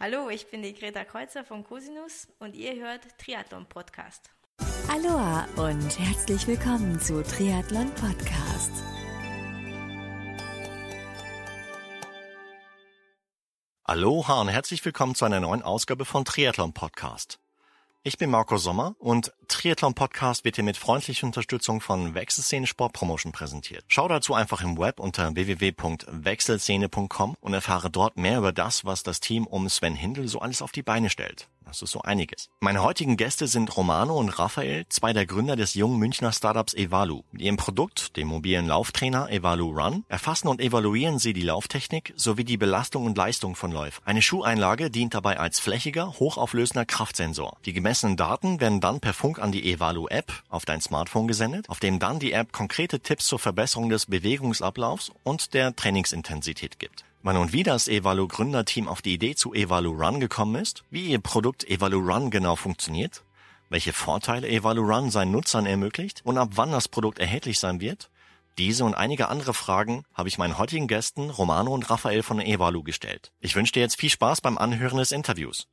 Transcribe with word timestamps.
Hallo, 0.00 0.30
ich 0.30 0.48
bin 0.48 0.62
die 0.62 0.74
Greta 0.74 1.02
Kreuzer 1.02 1.44
von 1.44 1.64
Cosinus 1.64 2.28
und 2.38 2.54
ihr 2.54 2.76
hört 2.76 3.00
Triathlon 3.18 3.66
Podcast. 3.66 4.30
Aloha 4.88 5.48
und 5.56 5.98
herzlich 5.98 6.46
willkommen 6.46 7.00
zu 7.00 7.20
Triathlon 7.24 7.90
Podcast. 7.96 8.70
Aloha 13.82 14.40
und 14.40 14.48
herzlich 14.48 14.84
willkommen 14.84 15.16
zu 15.16 15.24
einer 15.24 15.40
neuen 15.40 15.62
Ausgabe 15.62 16.04
von 16.04 16.24
Triathlon 16.24 16.72
Podcast. 16.72 17.40
Ich 18.08 18.16
bin 18.16 18.30
Marco 18.30 18.56
Sommer 18.56 18.96
und 18.98 19.34
Triathlon 19.48 19.92
Podcast 19.92 20.46
wird 20.46 20.54
hier 20.54 20.64
mit 20.64 20.78
freundlicher 20.78 21.26
Unterstützung 21.26 21.82
von 21.82 22.14
Wechselszene 22.14 22.66
Sport 22.66 22.94
Promotion 22.94 23.32
präsentiert. 23.32 23.84
Schau 23.88 24.08
dazu 24.08 24.32
einfach 24.32 24.62
im 24.62 24.78
Web 24.78 24.98
unter 24.98 25.34
www.wechselszene.com 25.34 27.36
und 27.38 27.52
erfahre 27.52 27.90
dort 27.90 28.16
mehr 28.16 28.38
über 28.38 28.52
das, 28.52 28.86
was 28.86 29.02
das 29.02 29.20
Team 29.20 29.46
um 29.46 29.68
Sven 29.68 29.94
Hindel 29.94 30.26
so 30.26 30.38
alles 30.38 30.62
auf 30.62 30.72
die 30.72 30.82
Beine 30.82 31.10
stellt. 31.10 31.48
Das 31.68 31.82
ist 31.82 31.90
so 31.90 32.00
einiges. 32.00 32.48
Meine 32.60 32.82
heutigen 32.82 33.18
Gäste 33.18 33.46
sind 33.46 33.76
Romano 33.76 34.16
und 34.16 34.30
Raphael, 34.30 34.86
zwei 34.88 35.12
der 35.12 35.26
Gründer 35.26 35.54
des 35.54 35.74
jungen 35.74 35.98
Münchner 35.98 36.32
Startups 36.32 36.72
Evalu. 36.72 37.24
Mit 37.30 37.42
ihrem 37.42 37.58
Produkt, 37.58 38.16
dem 38.16 38.28
mobilen 38.28 38.66
Lauftrainer 38.66 39.30
Evalu 39.30 39.78
Run, 39.78 40.04
erfassen 40.08 40.48
und 40.48 40.62
evaluieren 40.62 41.18
sie 41.18 41.34
die 41.34 41.42
Lauftechnik 41.42 42.14
sowie 42.16 42.44
die 42.44 42.56
Belastung 42.56 43.04
und 43.04 43.18
Leistung 43.18 43.54
von 43.54 43.70
Läufen. 43.70 44.02
Eine 44.06 44.22
Schuheinlage 44.22 44.90
dient 44.90 45.12
dabei 45.12 45.38
als 45.38 45.60
flächiger, 45.60 46.14
hochauflösender 46.18 46.86
Kraftsensor. 46.86 47.58
Die 47.66 47.74
gemessenen 47.74 48.16
Daten 48.16 48.60
werden 48.60 48.80
dann 48.80 49.00
per 49.00 49.12
Funk 49.12 49.38
an 49.38 49.52
die 49.52 49.70
Evalu-App 49.70 50.32
auf 50.48 50.64
dein 50.64 50.80
Smartphone 50.80 51.28
gesendet, 51.28 51.68
auf 51.68 51.80
dem 51.80 51.98
dann 51.98 52.18
die 52.18 52.32
App 52.32 52.50
konkrete 52.50 53.00
Tipps 53.00 53.26
zur 53.26 53.38
Verbesserung 53.38 53.90
des 53.90 54.06
Bewegungsablaufs 54.06 55.12
und 55.22 55.52
der 55.52 55.76
Trainingsintensität 55.76 56.78
gibt. 56.78 57.04
Wann 57.22 57.36
und 57.36 57.52
wie 57.52 57.64
das 57.64 57.88
Evalu 57.88 58.28
Gründerteam 58.28 58.86
auf 58.86 59.02
die 59.02 59.14
Idee 59.14 59.34
zu 59.34 59.52
Evalu 59.52 59.90
Run 59.90 60.20
gekommen 60.20 60.54
ist, 60.54 60.84
wie 60.90 61.06
ihr 61.06 61.18
Produkt 61.18 61.68
Evalu 61.68 61.98
Run 61.98 62.30
genau 62.30 62.54
funktioniert, 62.54 63.24
welche 63.70 63.92
Vorteile 63.92 64.48
Evalu 64.48 64.82
Run 64.82 65.10
seinen 65.10 65.32
Nutzern 65.32 65.66
ermöglicht 65.66 66.20
und 66.24 66.38
ab 66.38 66.50
wann 66.54 66.70
das 66.70 66.88
Produkt 66.88 67.18
erhältlich 67.18 67.58
sein 67.58 67.80
wird, 67.80 68.10
diese 68.58 68.84
und 68.84 68.94
einige 68.94 69.28
andere 69.28 69.54
Fragen 69.54 70.04
habe 70.14 70.28
ich 70.28 70.38
meinen 70.38 70.58
heutigen 70.58 70.88
Gästen 70.88 71.30
Romano 71.30 71.72
und 71.72 71.88
Raphael 71.90 72.22
von 72.22 72.40
Evalu 72.40 72.82
gestellt. 72.82 73.32
Ich 73.40 73.54
wünsche 73.54 73.72
dir 73.72 73.80
jetzt 73.80 73.98
viel 73.98 74.10
Spaß 74.10 74.40
beim 74.40 74.58
Anhören 74.58 74.98
des 74.98 75.12
Interviews. 75.12 75.68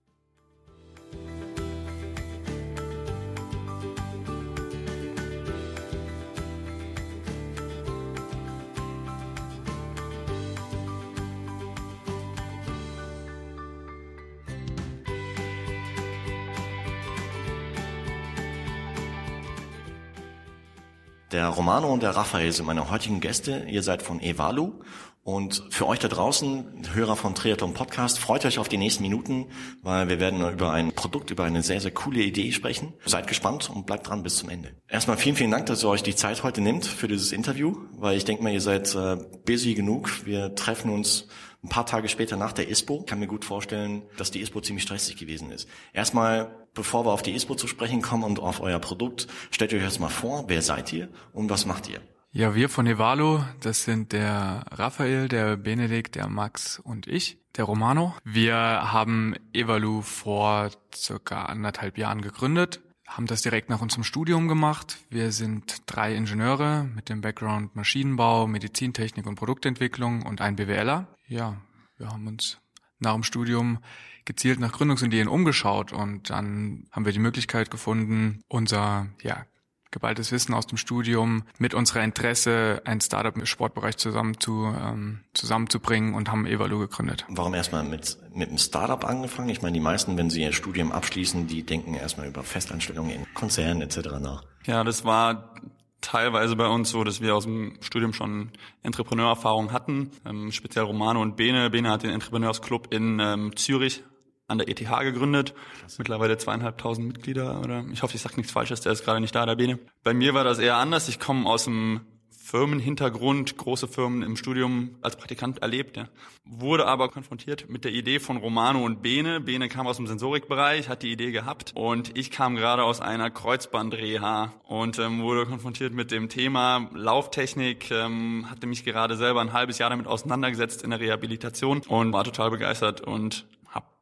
Der 21.36 21.50
Romano 21.50 21.92
und 21.92 22.02
der 22.02 22.12
Raphael 22.12 22.50
sind 22.54 22.66
meine 22.66 22.90
heutigen 22.90 23.20
Gäste. 23.20 23.66
Ihr 23.68 23.84
seid 23.84 24.02
von 24.02 24.22
Evalu. 24.22 24.80
Und 25.22 25.66
für 25.70 25.86
euch 25.86 26.00
da 26.00 26.08
draußen, 26.08 26.86
Hörer 26.94 27.18
von 27.18 27.36
Triathlon 27.36 27.74
Podcast, 27.74 28.20
freut 28.20 28.46
euch 28.46 28.58
auf 28.58 28.70
die 28.70 28.78
nächsten 28.78 29.04
Minuten, 29.04 29.48
weil 29.82 30.08
wir 30.08 30.22
werden 30.22 30.50
über 30.50 30.72
ein 30.72 30.94
Produkt, 30.94 31.32
über 31.32 31.44
eine 31.44 31.62
sehr, 31.62 31.82
sehr 31.82 31.92
coole 31.92 32.22
Idee 32.22 32.54
sprechen. 32.54 32.94
Seid 33.06 33.28
gespannt 33.28 33.70
und 33.70 33.86
bleibt 33.86 34.08
dran 34.08 34.24
bis 34.24 34.38
zum 34.38 34.48
Ende. 34.48 34.78
Erstmal 34.88 35.18
vielen, 35.18 35.36
vielen 35.36 35.52
Dank, 35.52 35.66
dass 35.66 35.84
ihr 35.84 35.90
euch 35.90 36.04
die 36.04 36.16
Zeit 36.16 36.42
heute 36.44 36.62
nimmt 36.62 36.86
für 36.86 37.10
dieses 37.10 37.34
Interview, 37.34 37.76
weil 37.98 38.16
ich 38.16 38.24
denke 38.24 38.42
mal, 38.42 38.54
ihr 38.54 38.62
seid 38.62 38.96
äh, 38.96 39.18
busy 39.46 39.74
genug. 39.74 40.26
Wir 40.26 40.56
treffen 40.56 40.90
uns 40.90 41.28
ein 41.66 41.70
paar 41.70 41.86
Tage 41.86 42.08
später 42.10 42.38
nach 42.38 42.54
der 42.54 42.70
ISPO. 42.70 43.04
Kann 43.06 43.20
mir 43.20 43.28
gut 43.28 43.44
vorstellen, 43.44 44.04
dass 44.18 44.32
die 44.32 44.42
ISPO 44.42 44.62
ziemlich 44.62 44.84
stressig 44.84 45.18
gewesen 45.18 45.52
ist. 45.52 45.68
Erstmal, 45.94 46.68
bevor 46.74 47.06
wir 47.06 47.12
auf 47.12 47.24
die 47.24 47.34
ISPO 47.34 47.56
zu 47.56 47.68
sprechen 47.68 48.02
kommen 48.02 48.24
und 48.24 48.40
auf 48.40 48.62
euer 48.62 48.80
Produkt, 48.80 49.28
stellt 49.50 49.74
euch 49.74 49.82
erstmal 49.82 50.12
vor, 50.12 50.46
wer 50.48 50.62
seid 50.62 50.94
ihr 50.94 51.10
und 51.34 51.50
was 51.50 51.66
macht 51.66 51.90
ihr? 51.90 52.00
Ja, 52.32 52.54
wir 52.54 52.70
von 52.70 52.86
Evalo, 52.86 53.44
das 53.62 53.84
sind 53.84 54.12
der 54.12 54.66
Raphael, 54.70 55.28
der 55.28 55.58
Benedikt, 55.58 56.16
der 56.16 56.28
Max 56.28 56.80
und 56.80 57.08
ich, 57.08 57.40
der 57.56 57.64
Romano. 57.64 58.14
Wir 58.26 58.56
haben 58.56 59.36
Evalu 59.54 60.02
vor 60.02 60.70
circa 60.94 61.46
anderthalb 61.46 61.98
Jahren 61.98 62.22
gegründet, 62.22 62.82
haben 63.08 63.28
das 63.28 63.42
direkt 63.42 63.70
nach 63.70 63.82
unserem 63.82 64.04
Studium 64.04 64.48
gemacht. 64.48 64.98
Wir 65.10 65.32
sind 65.32 65.84
drei 65.86 66.16
Ingenieure 66.16 66.84
mit 66.84 67.10
dem 67.10 67.22
Background 67.22 67.76
Maschinenbau, 67.76 68.48
Medizintechnik 68.48 69.26
und 69.26 69.36
Produktentwicklung 69.36 70.24
und 70.24 70.42
ein 70.42 70.56
BWLer 70.56 71.08
ja, 71.28 71.58
wir 71.98 72.10
haben 72.10 72.28
uns 72.28 72.60
nach 73.00 73.14
dem 73.14 73.24
Studium 73.24 73.80
gezielt 74.26 74.60
nach 74.60 74.72
Gründungsideen 74.72 75.28
umgeschaut 75.28 75.94
und 75.94 76.30
dann 76.30 76.88
haben 76.92 77.06
wir 77.06 77.14
die 77.14 77.20
Möglichkeit 77.20 77.70
gefunden, 77.70 78.42
unser 78.48 79.08
ja, 79.22 79.46
geballtes 79.96 80.34
Wissen 80.34 80.54
aus 80.54 80.68
dem 80.68 80.78
Studium 80.78 81.44
mit 81.58 81.74
unserer 81.74 82.04
Interesse, 82.04 82.82
ein 82.84 83.00
Startup 83.00 83.36
im 83.36 83.46
Sportbereich 83.46 83.96
zusammen 83.96 84.38
zu, 84.42 84.66
ähm, 84.66 85.22
zusammenzubringen 85.34 86.14
und 86.14 86.30
haben 86.30 86.46
Evalu 86.46 86.80
gegründet. 86.80 87.26
Warum 87.30 87.54
erstmal 87.54 87.84
mit, 87.86 88.18
mit 88.34 88.50
einem 88.50 88.58
Startup 88.58 89.06
angefangen? 89.06 89.48
Ich 89.48 89.62
meine, 89.62 89.74
die 89.74 89.80
meisten, 89.80 90.18
wenn 90.18 90.30
sie 90.30 90.42
ihr 90.42 90.52
Studium 90.52 90.92
abschließen, 90.92 91.48
die 91.48 91.64
denken 91.64 91.94
erstmal 91.94 92.28
über 92.28 92.44
Festanstellungen 92.44 93.12
in 93.12 93.34
Konzernen 93.34 93.82
etc. 93.82 94.20
nach. 94.20 94.44
Ja, 94.66 94.84
das 94.84 95.06
war 95.06 95.54
teilweise 96.02 96.58
bei 96.58 96.68
uns 96.68 96.90
so, 96.90 97.06
dass 97.06 97.22
wir 97.22 97.34
aus 97.34 97.46
dem 97.46 97.78
Studium 97.80 98.12
schon 98.12 98.52
Entrepreneurerfahrung 98.84 99.72
hatten, 99.72 100.12
ähm, 100.26 100.52
speziell 100.52 100.84
Romano 100.84 101.22
und 101.22 101.38
Bene. 101.38 101.70
Bene 101.70 101.90
hat 101.90 102.04
den 102.04 102.12
Entrepreneursclub 102.12 102.94
in 102.94 103.20
ähm, 103.22 103.56
Zürich 103.56 104.04
an 104.48 104.58
der 104.58 104.68
ETH 104.70 104.80
gegründet. 104.80 105.54
Klasse. 105.80 105.96
Mittlerweile 106.00 106.38
zweieinhalbtausend 106.38 107.08
Mitglieder 107.08 107.62
oder 107.62 107.86
ich 107.92 108.04
hoffe, 108.04 108.16
ich 108.16 108.22
sage 108.22 108.36
nichts 108.38 108.52
Falsches, 108.52 108.82
der 108.82 108.92
ist 108.92 109.04
gerade 109.04 109.20
nicht 109.20 109.36
da, 109.36 109.46
der 109.46 109.56
Bene. 109.56 109.80
Bei 110.04 110.14
mir 110.14 110.34
war 110.34 110.44
das 110.44 110.60
eher 110.60 110.78
anders. 110.78 111.08
Ich 111.10 111.20
komme 111.20 111.50
aus 111.50 111.66
dem 111.66 112.02
Firmenhintergrund, 112.46 113.58
große 113.58 113.88
Firmen 113.88 114.22
im 114.22 114.36
Studium 114.38 114.92
als 115.02 115.16
Praktikant 115.16 115.64
erlebt, 115.64 115.98
ja. 115.98 116.08
wurde 116.46 116.86
aber 116.86 117.10
konfrontiert 117.10 117.68
mit 117.70 117.86
der 117.86 117.92
Idee 117.92 118.20
von 118.20 118.38
Romano 118.38 118.86
und 118.86 119.02
Bene. 119.02 119.42
Bene 119.42 119.68
kam 119.68 119.88
aus 119.88 119.98
dem 119.98 120.06
Sensorikbereich, 120.06 120.88
hat 120.88 121.02
die 121.02 121.12
Idee 121.12 121.32
gehabt 121.32 121.72
und 121.74 122.16
ich 122.16 122.30
kam 122.30 122.56
gerade 122.56 122.84
aus 122.84 123.02
einer 123.02 123.32
Kreuzbandreha 123.32 124.54
und 124.64 125.00
ähm, 125.00 125.24
wurde 125.24 125.48
konfrontiert 125.48 125.94
mit 125.94 126.12
dem 126.12 126.30
Thema 126.30 126.88
Lauftechnik, 126.94 127.90
ähm, 127.90 128.46
hatte 128.48 128.68
mich 128.68 128.86
gerade 128.86 129.18
selber 129.18 129.42
ein 129.42 129.52
halbes 129.52 129.80
Jahr 129.80 129.90
damit 129.90 130.06
auseinandergesetzt 130.06 130.84
in 130.84 130.92
der 130.92 131.00
Rehabilitation 131.00 131.82
und 131.88 132.14
war 132.14 132.24
total 132.24 132.52
begeistert 132.52 133.02
und 133.02 133.48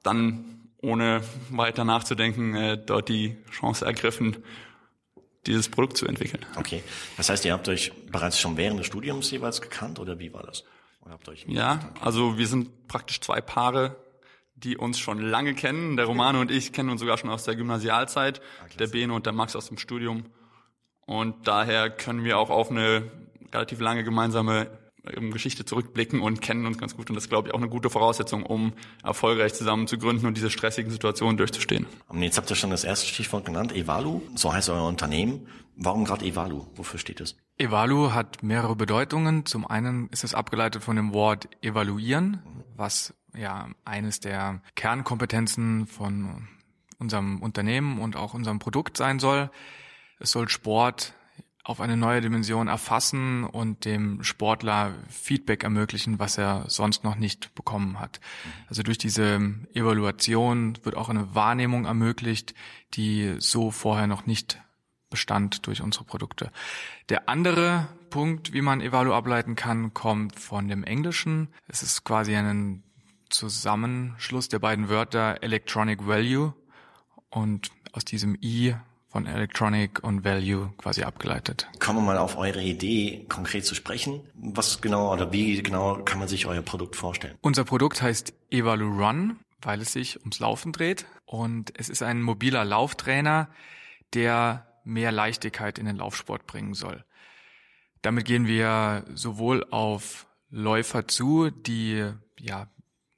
dann 0.04 0.70
ohne 0.82 1.22
weiter 1.50 1.86
nachzudenken 1.86 2.56
äh, 2.56 2.78
dort 2.78 3.10
die 3.10 3.38
Chance 3.52 3.86
ergriffen 3.86 4.38
dieses 5.46 5.70
Produkt 5.70 5.98
zu 5.98 6.06
entwickeln. 6.06 6.46
Okay. 6.56 6.84
Das 7.18 7.30
heißt, 7.30 7.44
ihr 7.46 7.54
habt 7.54 7.68
euch 7.68 7.92
bereits 8.12 8.40
schon 8.40 8.58
während 8.58 8.80
des 8.80 8.88
Studiums 8.88 9.30
jeweils 9.32 9.62
gekannt 9.62 10.00
oder 10.00 10.20
wie 10.20 10.34
war 10.34 10.44
das? 10.44 10.64
ja, 11.48 11.92
also 12.00 12.38
wir 12.38 12.48
sind 12.48 12.88
praktisch 12.88 13.20
zwei 13.20 13.42
Paare, 13.42 13.98
die 14.56 14.78
uns 14.78 15.00
schon 15.00 15.20
lange 15.20 15.54
kennen. 15.54 15.98
Der 15.98 16.06
Romano 16.06 16.40
und 16.40 16.50
ich 16.50 16.72
kennen 16.72 16.90
uns 16.90 17.02
sogar 17.02 17.18
schon 17.18 17.30
aus 17.30 17.44
der 17.44 17.56
Gymnasialzeit, 17.58 18.40
ah, 18.62 18.68
der 18.80 18.88
Bene 18.88 19.14
und 19.14 19.26
der 19.26 19.34
Max 19.34 19.54
aus 19.58 19.68
dem 19.68 19.78
Studium. 19.78 20.28
Und 21.06 21.46
daher 21.46 21.90
können 21.90 22.24
wir 22.24 22.38
auch 22.38 22.50
auf 22.50 22.72
eine 22.72 23.12
relativ 23.54 23.82
lange 23.82 24.06
gemeinsame 24.06 24.68
Geschichte 25.04 25.66
zurückblicken 25.66 26.22
und 26.22 26.42
kennen 26.42 26.66
uns 26.66 26.78
ganz 26.78 26.96
gut. 26.96 27.10
Und 27.10 27.16
das 27.16 27.26
ist, 27.26 27.30
glaube 27.30 27.50
ich, 27.50 27.54
auch 27.54 27.60
eine 27.60 27.68
gute 27.68 27.90
Voraussetzung, 27.90 28.44
um 28.44 28.74
erfolgreich 29.04 29.54
zusammen 29.54 29.88
zu 29.88 29.98
gründen 29.98 30.26
und 30.26 30.38
diese 30.38 30.50
stressigen 30.50 30.92
Situationen 30.92 31.36
durchzustehen. 31.36 31.86
Jetzt 32.14 32.38
habt 32.38 32.50
ihr 32.50 32.56
schon 32.56 32.70
das 32.70 32.86
erste 32.86 33.08
Stichwort 33.08 33.46
genannt, 33.46 33.74
Evalu. 33.74 34.22
So 34.36 34.54
heißt 34.54 34.70
euer 34.70 34.88
Unternehmen. 34.88 35.48
Warum 35.76 36.06
gerade 36.06 36.26
Evalu? 36.26 36.68
Wofür 36.76 37.00
steht 37.00 37.20
es? 37.20 37.36
Evalu 37.58 38.12
hat 38.12 38.44
mehrere 38.44 38.76
Bedeutungen. 38.76 39.46
Zum 39.46 39.66
einen 39.68 40.08
ist 40.10 40.24
es 40.24 40.34
abgeleitet 40.34 40.84
von 40.84 40.96
dem 40.96 41.14
Wort 41.14 41.50
evaluieren, 41.62 42.42
was 42.76 43.14
ja 43.36 43.70
eines 43.84 44.20
der 44.20 44.62
Kernkompetenzen 44.76 45.88
von 45.88 46.48
unserem 47.00 47.42
Unternehmen 47.42 48.00
und 48.00 48.16
auch 48.16 48.34
unserem 48.34 48.60
Produkt 48.60 48.98
sein 48.98 49.20
soll. 49.20 49.50
Es 50.20 50.32
soll 50.32 50.48
Sport 50.48 51.14
auf 51.64 51.80
eine 51.80 51.96
neue 51.96 52.20
Dimension 52.20 52.68
erfassen 52.68 53.46
und 53.46 53.86
dem 53.86 54.22
Sportler 54.24 54.94
Feedback 55.10 55.64
ermöglichen, 55.64 56.20
was 56.20 56.38
er 56.38 56.66
sonst 56.68 57.06
noch 57.06 57.16
nicht 57.16 57.56
bekommen 57.56 58.00
hat. 58.00 58.20
Also 58.68 58.84
durch 58.84 58.98
diese 58.98 59.40
Evaluation 59.74 60.78
wird 60.84 60.98
auch 60.98 61.08
eine 61.08 61.34
Wahrnehmung 61.36 61.86
ermöglicht, 61.86 62.54
die 62.96 63.36
so 63.40 63.72
vorher 63.72 64.08
noch 64.08 64.26
nicht 64.26 64.60
bestand 65.10 65.68
durch 65.68 65.82
unsere 65.82 66.04
Produkte. 66.04 66.52
Der 67.08 67.30
andere 67.30 67.88
Punkt, 68.10 68.52
wie 68.52 68.62
man 68.62 68.82
Evalu 68.82 69.14
ableiten 69.14 69.56
kann, 69.56 69.94
kommt 69.94 70.40
von 70.40 70.68
dem 70.68 70.84
Englischen. 70.84 71.48
Es 71.68 71.82
ist 71.82 72.04
quasi 72.04 72.36
ein 72.36 72.84
Zusammenschluss 73.30 74.50
der 74.50 74.60
beiden 74.60 74.90
Wörter 74.90 75.42
Electronic 75.42 76.06
Value 76.08 76.54
und 77.30 77.72
aus 77.94 78.04
diesem 78.04 78.38
I 78.42 78.76
von 79.14 79.28
Electronic 79.28 80.04
und 80.04 80.26
Value 80.26 80.74
quasi 80.80 81.04
abgeleitet. 81.04 81.70
Kommen 81.78 82.00
wir 82.00 82.14
mal 82.14 82.18
auf 82.18 82.36
eure 82.36 82.64
Idee 82.64 83.26
konkret 83.30 83.64
zu 83.64 83.76
sprechen. 83.76 84.22
Was 84.34 84.82
genau 84.82 85.14
oder 85.14 85.32
wie 85.32 85.62
genau 85.62 86.04
kann 86.04 86.18
man 86.18 86.28
sich 86.28 86.48
euer 86.48 86.64
Produkt 86.64 86.96
vorstellen? 86.96 87.38
Unser 87.42 87.64
Produkt 87.64 88.02
heißt 88.02 88.34
Evalu 88.50 88.90
Run, 88.90 89.38
weil 89.62 89.82
es 89.82 89.94
sich 89.94 90.20
ums 90.22 90.40
Laufen 90.40 90.72
dreht. 90.72 91.06
Und 91.26 91.72
es 91.78 91.90
ist 91.90 92.02
ein 92.02 92.24
mobiler 92.24 92.66
Lauftrainer, 92.66 93.50
der 94.16 94.66
mehr 94.84 95.12
Leichtigkeit 95.12 95.78
in 95.78 95.86
den 95.86 95.98
Laufsport 95.98 96.48
bringen 96.48 96.74
soll. 96.74 97.06
Damit 98.02 98.26
gehen 98.26 98.48
wir 98.48 99.06
sowohl 99.14 99.64
auf 99.70 100.26
Läufer 100.50 101.08
zu, 101.08 101.52
die 101.52 102.04
ja 102.40 102.68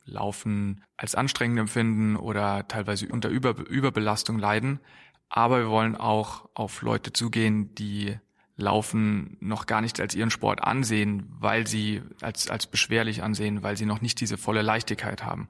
Laufen 0.04 0.84
als 0.98 1.16
anstrengend 1.16 1.58
empfinden 1.58 2.18
oder 2.18 2.68
teilweise 2.68 3.08
unter 3.08 3.30
Über 3.30 3.58
Überbelastung 3.58 4.38
leiden, 4.38 4.82
aber 5.30 5.60
wir 5.60 5.70
wollen 5.70 5.96
auch 5.96 6.50
auf 6.54 6.82
Leute 6.82 7.14
zugehen, 7.14 7.74
die 7.76 8.18
Laufen 8.58 9.36
noch 9.42 9.66
gar 9.66 9.82
nicht 9.82 10.00
als 10.00 10.16
ihren 10.16 10.32
Sport 10.32 10.64
ansehen, 10.64 11.28
weil 11.40 11.68
sie 11.68 12.02
als, 12.22 12.50
als 12.50 12.68
beschwerlich 12.68 13.22
ansehen, 13.22 13.64
weil 13.64 13.76
sie 13.76 13.86
noch 13.86 14.00
nicht 14.00 14.22
diese 14.22 14.38
volle 14.38 14.62
Leichtigkeit 14.62 15.26
haben. 15.26 15.50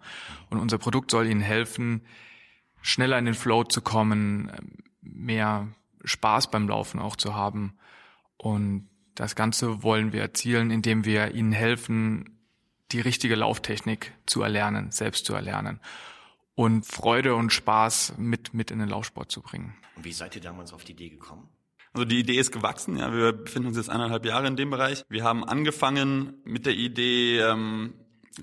Und 0.50 0.58
unser 0.58 0.80
Produkt 0.80 1.12
soll 1.12 1.28
ihnen 1.28 1.42
helfen, 1.42 2.02
schneller 2.82 3.20
in 3.20 3.26
den 3.26 3.36
Flow 3.36 3.64
zu 3.64 3.82
kommen, 3.82 4.52
mehr 5.02 5.68
Spaß 6.04 6.50
beim 6.50 6.68
Laufen 6.68 7.00
auch 7.00 7.16
zu 7.16 7.36
haben. 7.36 7.78
Und 8.38 8.90
das 9.14 9.36
Ganze 9.36 9.84
wollen 9.84 10.12
wir 10.12 10.22
erzielen, 10.22 10.72
indem 10.72 11.06
wir 11.06 11.36
ihnen 11.36 11.52
helfen, 11.52 12.40
die 12.92 13.02
richtige 13.02 13.36
Lauftechnik 13.36 14.14
zu 14.26 14.42
erlernen, 14.42 14.90
selbst 14.92 15.26
zu 15.26 15.36
erlernen 15.36 15.80
und 16.56 16.86
Freude 16.86 17.36
und 17.36 17.52
Spaß 17.52 18.16
mit, 18.18 18.54
mit 18.54 18.72
in 18.72 18.80
den 18.80 18.90
Laufsport 18.90 19.32
zu 19.32 19.42
bringen. 19.42 19.76
Und 19.96 20.06
wie 20.06 20.14
seid 20.14 20.36
ihr 20.36 20.42
damals 20.42 20.74
auf 20.74 20.84
die 20.84 20.94
Idee 20.94 21.10
gekommen? 21.10 21.50
Also 21.94 22.06
die 22.06 22.20
Idee 22.20 22.38
ist 22.38 22.52
gewachsen, 22.52 22.98
ja, 22.98 23.14
wir 23.14 23.32
befinden 23.32 23.70
uns 23.70 23.78
jetzt 23.78 23.90
eineinhalb 23.90 24.26
Jahre 24.26 24.48
in 24.48 24.58
dem 24.58 24.70
Bereich. 24.70 25.06
Wir 25.08 25.24
haben 25.24 25.46
angefangen 25.46 26.34
mit 26.44 26.66
der 26.66 26.74
Idee, 26.74 27.40
ähm, 27.40 27.94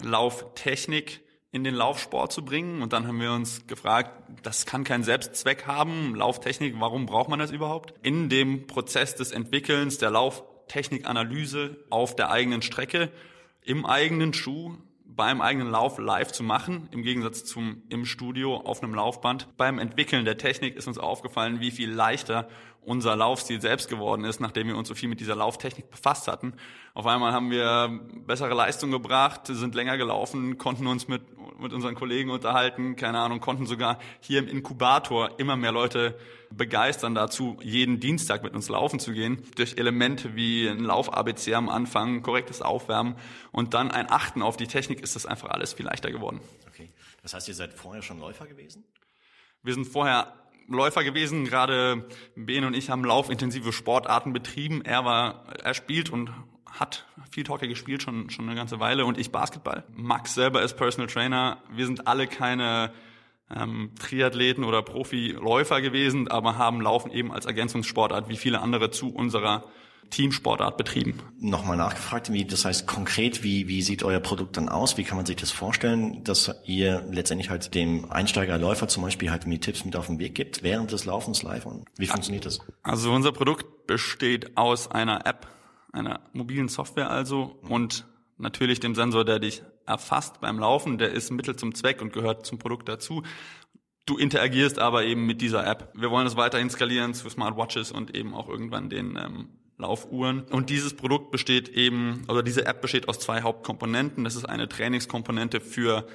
Lauftechnik 0.00 1.22
in 1.50 1.64
den 1.64 1.74
Laufsport 1.74 2.32
zu 2.32 2.44
bringen. 2.44 2.82
Und 2.82 2.94
dann 2.94 3.06
haben 3.06 3.20
wir 3.20 3.32
uns 3.32 3.66
gefragt, 3.66 4.10
das 4.42 4.64
kann 4.64 4.84
keinen 4.84 5.04
Selbstzweck 5.04 5.66
haben. 5.66 6.14
Lauftechnik, 6.14 6.74
warum 6.78 7.06
braucht 7.06 7.28
man 7.28 7.38
das 7.38 7.50
überhaupt? 7.50 7.94
In 8.02 8.30
dem 8.30 8.66
Prozess 8.66 9.14
des 9.14 9.32
Entwickelns 9.32 9.98
der 9.98 10.10
Lauftechnikanalyse 10.10 11.76
auf 11.90 12.16
der 12.16 12.30
eigenen 12.30 12.62
Strecke, 12.62 13.12
im 13.60 13.84
eigenen 13.84 14.32
Schuh, 14.32 14.78
beim 15.16 15.40
eigenen 15.40 15.70
Lauf 15.70 15.98
live 15.98 16.32
zu 16.32 16.42
machen, 16.42 16.88
im 16.92 17.02
Gegensatz 17.02 17.44
zum 17.44 17.82
im 17.88 18.04
Studio 18.04 18.56
auf 18.56 18.82
einem 18.82 18.94
Laufband. 18.94 19.48
Beim 19.56 19.78
Entwickeln 19.78 20.24
der 20.24 20.38
Technik 20.38 20.76
ist 20.76 20.88
uns 20.88 20.98
aufgefallen, 20.98 21.60
wie 21.60 21.70
viel 21.70 21.90
leichter 21.90 22.48
unser 22.84 23.14
Laufstil 23.14 23.60
selbst 23.60 23.88
geworden 23.88 24.24
ist, 24.24 24.40
nachdem 24.40 24.66
wir 24.66 24.76
uns 24.76 24.88
so 24.88 24.94
viel 24.94 25.08
mit 25.08 25.20
dieser 25.20 25.36
Lauftechnik 25.36 25.90
befasst 25.90 26.26
hatten. 26.26 26.54
Auf 26.94 27.06
einmal 27.06 27.32
haben 27.32 27.50
wir 27.50 28.00
bessere 28.26 28.54
Leistung 28.54 28.90
gebracht, 28.90 29.46
sind 29.46 29.74
länger 29.74 29.96
gelaufen, 29.96 30.58
konnten 30.58 30.86
uns 30.86 31.06
mit, 31.06 31.22
mit 31.60 31.72
unseren 31.72 31.94
Kollegen 31.94 32.30
unterhalten, 32.30 32.96
keine 32.96 33.20
Ahnung, 33.20 33.40
konnten 33.40 33.66
sogar 33.66 33.98
hier 34.20 34.40
im 34.40 34.48
Inkubator 34.48 35.38
immer 35.38 35.56
mehr 35.56 35.72
Leute 35.72 36.18
begeistern 36.50 37.14
dazu, 37.14 37.56
jeden 37.62 38.00
Dienstag 38.00 38.42
mit 38.42 38.54
uns 38.54 38.68
laufen 38.68 38.98
zu 38.98 39.12
gehen, 39.12 39.42
durch 39.54 39.78
Elemente 39.78 40.34
wie 40.34 40.68
ein 40.68 40.80
Lauf-ABC 40.80 41.54
am 41.54 41.68
Anfang, 41.68 42.22
korrektes 42.22 42.62
Aufwärmen 42.62 43.16
und 43.52 43.74
dann 43.74 43.90
ein 43.90 44.10
Achten 44.10 44.42
auf 44.42 44.56
die 44.56 44.66
Technik 44.66 45.00
ist 45.00 45.16
das 45.16 45.24
einfach 45.24 45.50
alles 45.50 45.72
viel 45.72 45.86
leichter 45.86 46.10
geworden. 46.10 46.40
Okay. 46.68 46.90
Das 47.22 47.34
heißt, 47.34 47.48
ihr 47.48 47.54
seid 47.54 47.72
vorher 47.72 48.02
schon 48.02 48.18
Läufer 48.18 48.46
gewesen? 48.46 48.84
Wir 49.62 49.74
sind 49.74 49.86
vorher 49.86 50.41
Läufer 50.68 51.04
gewesen. 51.04 51.44
Gerade 51.44 52.06
Ben 52.34 52.64
und 52.64 52.74
ich 52.74 52.90
haben 52.90 53.04
laufintensive 53.04 53.72
Sportarten 53.72 54.32
betrieben. 54.32 54.82
Er 54.82 55.04
war, 55.04 55.44
er 55.62 55.74
spielt 55.74 56.10
und 56.10 56.30
hat 56.66 57.06
viel 57.30 57.46
Hockey 57.48 57.68
gespielt 57.68 58.02
schon 58.02 58.30
schon 58.30 58.46
eine 58.46 58.56
ganze 58.56 58.80
Weile 58.80 59.04
und 59.04 59.18
ich 59.18 59.30
Basketball. 59.30 59.84
Max 59.94 60.34
selber 60.34 60.62
ist 60.62 60.76
Personal 60.76 61.08
Trainer. 61.08 61.58
Wir 61.70 61.86
sind 61.86 62.06
alle 62.06 62.26
keine 62.26 62.92
ähm, 63.54 63.90
Triathleten 63.98 64.64
oder 64.64 64.82
Profiläufer 64.82 65.80
gewesen, 65.80 66.28
aber 66.28 66.56
haben 66.56 66.80
Laufen 66.80 67.10
eben 67.10 67.32
als 67.32 67.46
Ergänzungssportart 67.46 68.28
wie 68.28 68.36
viele 68.36 68.60
andere 68.60 68.90
zu 68.90 69.14
unserer 69.14 69.64
Teamsportart 70.10 70.76
betrieben. 70.76 71.18
Nochmal 71.38 71.76
nachgefragt, 71.76 72.32
wie, 72.32 72.44
das 72.44 72.64
heißt 72.64 72.86
konkret, 72.86 73.42
wie, 73.42 73.68
wie 73.68 73.82
sieht 73.82 74.02
euer 74.02 74.20
Produkt 74.20 74.56
dann 74.56 74.68
aus? 74.68 74.98
Wie 74.98 75.04
kann 75.04 75.16
man 75.16 75.26
sich 75.26 75.36
das 75.36 75.50
vorstellen, 75.50 76.22
dass 76.24 76.54
ihr 76.64 77.04
letztendlich 77.10 77.50
halt 77.50 77.74
dem 77.74 78.10
Einsteigerläufer 78.10 78.88
zum 78.88 79.02
Beispiel 79.02 79.30
halt 79.30 79.46
mir 79.46 79.60
Tipps 79.60 79.84
mit 79.84 79.96
auf 79.96 80.06
den 80.06 80.18
Weg 80.18 80.34
gibt 80.34 80.62
während 80.62 80.92
des 80.92 81.04
Laufens 81.04 81.42
live? 81.42 81.66
Und 81.66 81.86
wie 81.96 82.06
funktioniert 82.06 82.44
das? 82.44 82.60
Also 82.82 83.12
unser 83.12 83.32
Produkt 83.32 83.86
besteht 83.86 84.56
aus 84.56 84.90
einer 84.90 85.26
App, 85.26 85.46
einer 85.92 86.20
mobilen 86.32 86.68
Software 86.68 87.10
also 87.10 87.58
und 87.62 88.06
natürlich 88.36 88.80
dem 88.80 88.94
Sensor, 88.94 89.24
der 89.24 89.38
dich 89.38 89.62
erfasst 89.86 90.40
beim 90.40 90.58
Laufen. 90.58 90.98
Der 90.98 91.12
ist 91.12 91.30
Mittel 91.30 91.56
zum 91.56 91.74
Zweck 91.74 92.02
und 92.02 92.12
gehört 92.12 92.44
zum 92.46 92.58
Produkt 92.58 92.88
dazu. 92.88 93.22
Du 94.04 94.18
interagierst 94.18 94.78
aber 94.78 95.04
eben 95.04 95.26
mit 95.26 95.40
dieser 95.40 95.66
App. 95.66 95.92
Wir 95.94 96.10
wollen 96.10 96.26
es 96.26 96.36
weiterhin 96.36 96.70
skalieren 96.70 97.14
zu 97.14 97.30
Smartwatches 97.30 97.92
und 97.92 98.16
eben 98.16 98.34
auch 98.34 98.48
irgendwann 98.48 98.90
den 98.90 99.16
ähm, 99.16 99.48
Laufuhren. 99.78 100.42
Und 100.50 100.70
dieses 100.70 100.94
Produkt 100.94 101.30
besteht 101.30 101.68
eben, 101.68 102.24
oder 102.28 102.42
diese 102.42 102.66
App 102.66 102.80
besteht 102.80 103.08
aus 103.08 103.18
zwei 103.18 103.42
Hauptkomponenten. 103.42 104.24
Das 104.24 104.36
ist 104.36 104.44
eine 104.44 104.68
Trainingskomponente 104.68 105.60
für 105.60 106.06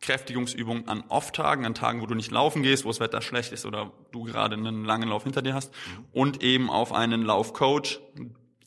Kräftigungsübungen 0.00 0.88
an 0.88 1.02
Off-Tagen, 1.08 1.64
an 1.66 1.74
Tagen, 1.74 2.00
wo 2.00 2.06
du 2.06 2.14
nicht 2.14 2.30
laufen 2.30 2.62
gehst, 2.62 2.84
wo 2.84 2.88
das 2.88 3.00
Wetter 3.00 3.20
schlecht 3.20 3.52
ist 3.52 3.66
oder 3.66 3.92
du 4.12 4.24
gerade 4.24 4.54
einen 4.54 4.84
langen 4.84 5.08
Lauf 5.08 5.24
hinter 5.24 5.42
dir 5.42 5.54
hast. 5.54 5.72
Und 6.12 6.42
eben 6.42 6.70
auf 6.70 6.92
einen 6.92 7.22
Laufcoach, 7.22 8.00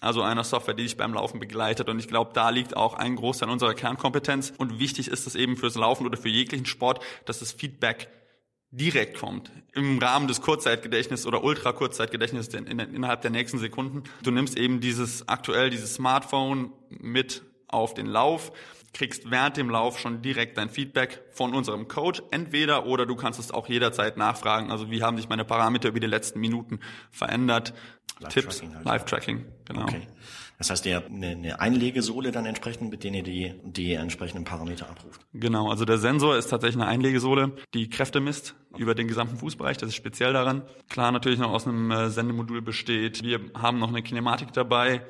also 0.02 0.24
einer 0.24 0.44
Software, 0.44 0.74
die 0.74 0.84
dich 0.84 0.98
beim 0.98 1.14
Laufen 1.14 1.40
begleitet. 1.40 1.88
Und 1.88 2.00
ich 2.00 2.08
glaube, 2.08 2.32
da 2.34 2.50
liegt 2.50 2.76
auch 2.76 2.96
ein 2.96 3.16
Großteil 3.16 3.50
unserer 3.50 3.76
Kernkompetenz. 3.76 4.52
Und 4.58 4.80
wichtig 4.80 5.08
ist 5.08 5.28
es 5.28 5.36
eben 5.36 5.56
fürs 5.56 5.76
Laufen 5.76 6.06
oder 6.06 6.18
für 6.18 6.30
jeglichen 6.30 6.66
Sport, 6.66 7.04
dass 7.26 7.40
das 7.40 7.52
Feedback 7.52 8.10
direkt 8.72 9.20
kommt, 9.20 9.52
im 9.74 10.00
Rahmen 10.00 10.28
des 10.28 10.42
Kurzzeitgedächtnisses 10.42 11.26
oder 11.26 11.44
Ultra-Kurzzeitgedächtnisses 11.44 12.54
in, 12.54 12.68
in, 12.68 12.80
innerhalb 12.80 13.22
der 13.22 13.32
nächsten 13.32 13.60
Sekunden. 13.60 14.04
Du 14.24 14.32
nimmst 14.32 14.58
eben 14.58 14.80
dieses 14.80 15.28
aktuell, 15.28 15.70
dieses 15.70 15.96
Smartphone 15.96 16.72
mit 16.90 17.44
auf 17.68 17.94
den 17.94 18.06
Lauf, 18.06 18.52
kriegst 18.94 19.30
während 19.32 19.58
dem 19.58 19.70
Lauf 19.70 20.00
schon 20.00 20.22
direkt 20.22 20.58
dein 20.58 20.70
Feedback 20.70 21.22
von 21.32 21.54
unserem 21.54 21.88
Coach, 21.88 22.22
entweder 22.32 22.86
oder 22.86 23.06
du 23.06 23.16
kannst 23.16 23.40
es 23.40 23.52
auch 23.52 23.68
jederzeit 23.68 24.18
nachfragen. 24.18 24.72
Also 24.72 24.90
wie 24.90 25.04
haben 25.04 25.18
sich 25.18 25.30
meine 25.30 25.46
Parameter 25.46 25.90
über 25.90 26.00
die 26.00 26.08
letzten 26.08 26.40
Minuten 26.40 26.80
verändert? 27.10 27.74
Tipps, 28.30 28.62
halt. 28.62 28.86
Live-Tracking, 28.86 29.46
genau. 29.66 29.84
Okay. 29.84 30.08
Das 30.62 30.70
heißt, 30.70 30.86
ihr 30.86 30.98
habt 30.98 31.10
eine, 31.10 31.60
Einlegesohle 31.60 32.32
dann 32.32 32.46
entsprechend, 32.46 32.92
mit 32.92 33.04
denen 33.04 33.16
ihr 33.16 33.24
die, 33.24 33.54
die 33.64 33.94
entsprechenden 33.94 34.44
Parameter 34.44 34.88
abruft. 34.88 35.26
Genau, 35.34 35.72
also 35.72 35.86
der 35.86 35.98
Sensor 35.98 36.38
ist 36.38 36.50
tatsächlich 36.50 36.80
eine 36.80 36.88
Einlegesohle, 36.88 37.54
die 37.74 37.90
Kräfte 37.90 38.20
misst 38.20 38.54
über 38.78 38.94
den 38.94 39.08
gesamten 39.08 39.38
Fußbereich. 39.38 39.78
Das 39.78 39.90
ist 39.90 39.96
speziell 39.96 40.34
daran. 40.34 40.62
Klar, 40.88 41.12
natürlich 41.12 41.40
noch 41.40 41.50
aus 41.50 41.66
einem 41.66 41.90
äh, 41.90 42.12
Sendemodul 42.12 42.62
besteht. 42.62 43.24
Wir 43.24 43.40
haben 43.56 43.80
noch 43.80 43.88
eine 43.88 44.04
Kinematik 44.04 44.54
dabei. 44.54 45.04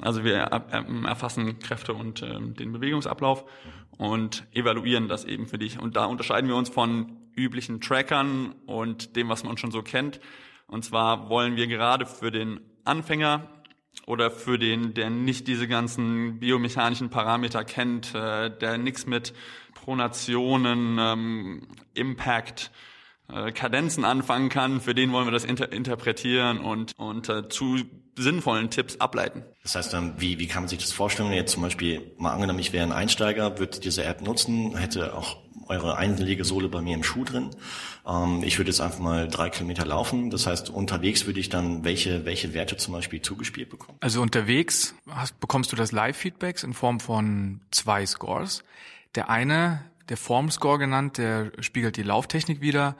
Also 0.00 0.24
wir 0.24 0.34
erfassen 0.34 1.60
Kräfte 1.60 1.94
und 1.94 2.22
ähm, 2.22 2.54
den 2.54 2.72
Bewegungsablauf 2.72 3.44
und 3.98 4.48
evaluieren 4.52 5.06
das 5.06 5.24
eben 5.24 5.46
für 5.46 5.58
dich. 5.58 5.78
Und 5.78 5.94
da 5.94 6.06
unterscheiden 6.06 6.48
wir 6.48 6.56
uns 6.56 6.70
von 6.70 7.12
üblichen 7.36 7.80
Trackern 7.80 8.56
und 8.66 9.14
dem, 9.14 9.28
was 9.28 9.44
man 9.44 9.58
schon 9.58 9.70
so 9.70 9.82
kennt. 9.82 10.18
Und 10.66 10.84
zwar 10.84 11.28
wollen 11.28 11.54
wir 11.54 11.68
gerade 11.68 12.04
für 12.04 12.32
den 12.32 12.58
Anfänger 12.84 13.48
oder 14.06 14.30
für 14.30 14.58
den, 14.58 14.94
der 14.94 15.10
nicht 15.10 15.48
diese 15.48 15.68
ganzen 15.68 16.38
biomechanischen 16.38 17.10
Parameter 17.10 17.64
kennt, 17.64 18.14
äh, 18.14 18.50
der 18.50 18.78
nichts 18.78 19.06
mit 19.06 19.34
Pronationen, 19.74 20.96
ähm, 20.98 21.62
Impact, 21.94 22.70
äh, 23.32 23.50
Kadenzen 23.50 24.04
anfangen 24.04 24.48
kann, 24.48 24.80
für 24.80 24.94
den 24.94 25.12
wollen 25.12 25.26
wir 25.26 25.32
das 25.32 25.44
inter 25.44 25.72
interpretieren 25.72 26.58
und, 26.58 26.92
und 26.96 27.28
äh, 27.28 27.48
zu 27.48 27.78
sinnvollen 28.16 28.70
Tipps 28.70 29.00
ableiten. 29.00 29.44
Das 29.62 29.74
heißt 29.74 29.92
dann, 29.92 30.20
wie, 30.20 30.38
wie 30.38 30.46
kann 30.46 30.62
man 30.62 30.68
sich 30.68 30.78
das 30.78 30.92
vorstellen, 30.92 31.32
jetzt 31.32 31.52
zum 31.52 31.62
Beispiel 31.62 32.12
mal 32.16 32.32
angenommen, 32.32 32.60
ich 32.60 32.72
wäre 32.72 32.86
ein 32.86 32.92
Einsteiger, 32.92 33.58
würde 33.58 33.80
diese 33.80 34.04
App 34.04 34.22
nutzen, 34.22 34.76
hätte 34.76 35.14
auch 35.14 35.36
eure 35.68 35.96
Einlegesohle 35.96 36.68
bei 36.68 36.80
mir 36.80 36.94
im 36.94 37.02
Schuh 37.02 37.24
drin. 37.24 37.50
Ähm, 38.06 38.42
ich 38.44 38.58
würde 38.58 38.70
jetzt 38.70 38.80
einfach 38.80 38.98
mal 38.98 39.28
drei 39.28 39.50
Kilometer 39.50 39.84
laufen. 39.84 40.30
Das 40.30 40.46
heißt, 40.46 40.70
unterwegs 40.70 41.26
würde 41.26 41.40
ich 41.40 41.48
dann 41.48 41.84
welche, 41.84 42.24
welche 42.24 42.54
Werte 42.54 42.76
zum 42.76 42.94
Beispiel 42.94 43.22
zugespielt 43.22 43.70
bekommen? 43.70 43.98
Also 44.00 44.22
unterwegs 44.22 44.94
hast, 45.08 45.38
bekommst 45.40 45.72
du 45.72 45.76
das 45.76 45.92
Live-Feedbacks 45.92 46.62
in 46.62 46.72
Form 46.72 47.00
von 47.00 47.60
zwei 47.70 48.04
Scores. 48.06 48.64
Der 49.14 49.30
eine, 49.30 49.82
der 50.08 50.16
Form-Score 50.16 50.78
genannt, 50.78 51.18
der 51.18 51.52
spiegelt 51.60 51.96
die 51.96 52.02
Lauftechnik 52.02 52.60
wieder. 52.60 52.96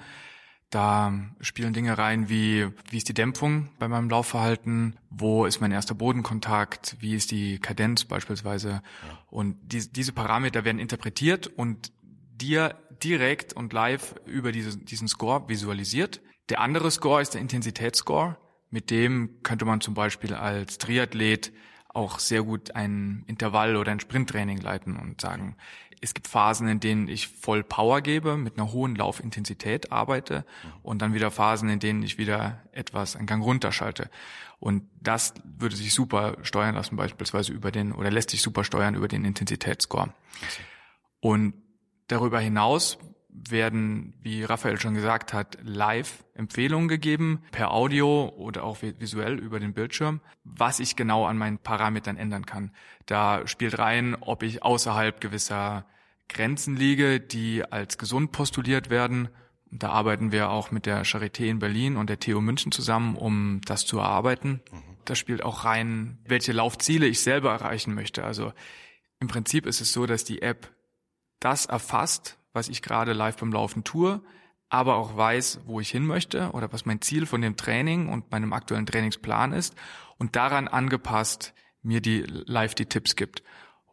Da 0.70 1.12
spielen 1.40 1.72
Dinge 1.72 1.96
rein 1.96 2.28
wie, 2.28 2.66
wie 2.90 2.96
ist 2.96 3.08
die 3.08 3.14
Dämpfung 3.14 3.68
bei 3.78 3.86
meinem 3.86 4.10
Laufverhalten, 4.10 4.96
wo 5.10 5.46
ist 5.46 5.60
mein 5.60 5.70
erster 5.70 5.94
Bodenkontakt, 5.94 6.96
wie 6.98 7.14
ist 7.14 7.30
die 7.30 7.60
Kadenz 7.60 8.04
beispielsweise. 8.04 8.68
Ja. 8.68 8.82
Und 9.30 9.56
die, 9.62 9.88
diese 9.90 10.12
Parameter 10.12 10.64
werden 10.64 10.80
interpretiert 10.80 11.46
und 11.46 11.92
dir 12.36 12.76
direkt 13.02 13.52
und 13.52 13.72
live 13.72 14.14
über 14.26 14.52
diese, 14.52 14.76
diesen 14.78 15.08
Score 15.08 15.48
visualisiert. 15.48 16.20
Der 16.48 16.60
andere 16.60 16.90
Score 16.90 17.22
ist 17.22 17.34
der 17.34 17.40
Intensitätsscore. 17.40 18.36
Mit 18.70 18.90
dem 18.90 19.42
könnte 19.42 19.64
man 19.64 19.80
zum 19.80 19.94
Beispiel 19.94 20.34
als 20.34 20.78
Triathlet 20.78 21.52
auch 21.88 22.18
sehr 22.18 22.42
gut 22.42 22.74
ein 22.74 23.24
Intervall 23.26 23.76
oder 23.76 23.90
ein 23.90 24.00
Sprinttraining 24.00 24.58
leiten 24.58 24.96
und 24.96 25.20
sagen, 25.20 25.56
es 26.02 26.12
gibt 26.12 26.28
Phasen, 26.28 26.68
in 26.68 26.78
denen 26.78 27.08
ich 27.08 27.28
voll 27.28 27.64
Power 27.64 28.02
gebe, 28.02 28.36
mit 28.36 28.58
einer 28.58 28.70
hohen 28.70 28.94
Laufintensität 28.94 29.92
arbeite 29.92 30.44
und 30.82 31.00
dann 31.00 31.14
wieder 31.14 31.30
Phasen, 31.30 31.70
in 31.70 31.78
denen 31.78 32.02
ich 32.02 32.18
wieder 32.18 32.62
etwas 32.72 33.16
einen 33.16 33.26
Gang 33.26 33.42
runterschalte. 33.42 34.10
Und 34.58 34.84
das 35.00 35.34
würde 35.44 35.74
sich 35.74 35.94
super 35.94 36.36
steuern 36.42 36.74
lassen, 36.74 36.96
beispielsweise 36.96 37.52
über 37.52 37.70
den, 37.70 37.92
oder 37.92 38.10
lässt 38.10 38.30
sich 38.30 38.42
super 38.42 38.62
steuern 38.62 38.94
über 38.94 39.08
den 39.08 39.24
Intensitätsscore. 39.24 40.12
Und 41.20 41.54
darüber 42.08 42.40
hinaus 42.40 42.98
werden, 43.28 44.14
wie 44.22 44.44
Raphael 44.44 44.80
schon 44.80 44.94
gesagt 44.94 45.32
hat, 45.32 45.58
live 45.62 46.24
Empfehlungen 46.34 46.88
gegeben, 46.88 47.42
per 47.52 47.70
Audio 47.70 48.32
oder 48.36 48.64
auch 48.64 48.78
visuell 48.80 49.38
über 49.38 49.60
den 49.60 49.74
Bildschirm, 49.74 50.20
was 50.44 50.80
ich 50.80 50.96
genau 50.96 51.26
an 51.26 51.36
meinen 51.36 51.58
Parametern 51.58 52.16
ändern 52.16 52.46
kann. 52.46 52.72
Da 53.04 53.46
spielt 53.46 53.78
rein, 53.78 54.16
ob 54.20 54.42
ich 54.42 54.62
außerhalb 54.62 55.20
gewisser 55.20 55.86
Grenzen 56.28 56.76
liege, 56.76 57.20
die 57.20 57.64
als 57.64 57.98
gesund 57.98 58.32
postuliert 58.32 58.90
werden. 58.90 59.28
Da 59.70 59.90
arbeiten 59.90 60.32
wir 60.32 60.50
auch 60.50 60.70
mit 60.70 60.86
der 60.86 61.04
Charité 61.04 61.44
in 61.44 61.58
Berlin 61.58 61.96
und 61.96 62.08
der 62.08 62.18
TU 62.18 62.40
München 62.40 62.72
zusammen, 62.72 63.16
um 63.16 63.60
das 63.64 63.84
zu 63.84 63.98
erarbeiten. 63.98 64.60
Da 65.04 65.14
spielt 65.14 65.42
auch 65.44 65.64
rein, 65.64 66.18
welche 66.24 66.52
Laufziele 66.52 67.06
ich 67.06 67.20
selber 67.20 67.52
erreichen 67.52 67.94
möchte. 67.94 68.24
Also 68.24 68.52
im 69.20 69.28
Prinzip 69.28 69.66
ist 69.66 69.80
es 69.80 69.92
so, 69.92 70.06
dass 70.06 70.24
die 70.24 70.42
App 70.42 70.75
das 71.40 71.66
erfasst, 71.66 72.38
was 72.52 72.68
ich 72.68 72.82
gerade 72.82 73.12
live 73.12 73.36
beim 73.36 73.52
Laufen 73.52 73.84
tue, 73.84 74.20
aber 74.68 74.96
auch 74.96 75.16
weiß, 75.16 75.60
wo 75.66 75.80
ich 75.80 75.90
hin 75.90 76.06
möchte 76.06 76.50
oder 76.52 76.72
was 76.72 76.86
mein 76.86 77.00
Ziel 77.00 77.26
von 77.26 77.40
dem 77.40 77.56
Training 77.56 78.08
und 78.08 78.30
meinem 78.30 78.52
aktuellen 78.52 78.86
Trainingsplan 78.86 79.52
ist 79.52 79.74
und 80.18 80.36
daran 80.36 80.68
angepasst 80.68 81.54
mir 81.82 82.00
die 82.00 82.20
live 82.22 82.74
die 82.74 82.86
Tipps 82.86 83.14
gibt 83.14 83.42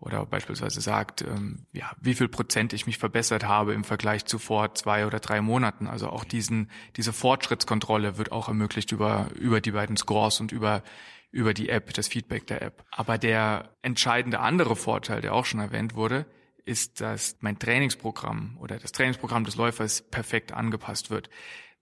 oder 0.04 0.26
beispielsweise 0.26 0.82
sagt, 0.82 1.22
ähm, 1.22 1.66
ja, 1.72 1.90
wie 2.02 2.14
viel 2.14 2.28
Prozent 2.28 2.74
ich 2.74 2.86
mich 2.86 2.98
verbessert 2.98 3.46
habe 3.46 3.74
im 3.74 3.86
Vergleich 3.86 4.26
zu 4.26 4.38
vor 4.38 4.76
zwei 4.76 5.08
oder 5.08 5.20
drei 5.20 5.40
Monaten. 5.40 5.88
Also 5.88 6.10
auch 6.10 6.26
diesen, 6.26 6.70
diese 6.98 7.14
Fortschrittskontrolle 7.14 8.18
wird 8.18 8.34
auch 8.34 8.50
ermöglicht 8.50 8.92
über, 8.92 9.28
über 9.40 9.62
die 9.62 9.72
beiden 9.72 9.96
Scores 9.96 10.42
und 10.42 10.52
über, 10.52 10.84
über 11.32 11.54
die 11.54 11.70
App, 11.70 11.94
das 11.94 12.10
Feedback 12.10 12.48
der 12.48 12.62
App. 12.64 12.84
Aber 12.92 13.18
der 13.18 13.70
entscheidende 13.82 14.42
andere 14.42 14.76
Vorteil, 14.76 15.22
der 15.22 15.34
auch 15.34 15.46
schon 15.46 15.62
erwähnt 15.62 15.96
wurde, 15.96 16.26
ist, 16.66 17.02
dass 17.02 17.38
mein 17.42 17.60
Trainingsprogramm 17.60 18.58
oder 18.60 18.78
das 18.78 18.92
Trainingsprogramm 18.92 19.44
des 19.44 19.56
Läufers 19.56 20.02
perfekt 20.02 20.52
angepasst 20.52 21.10
wird. 21.10 21.30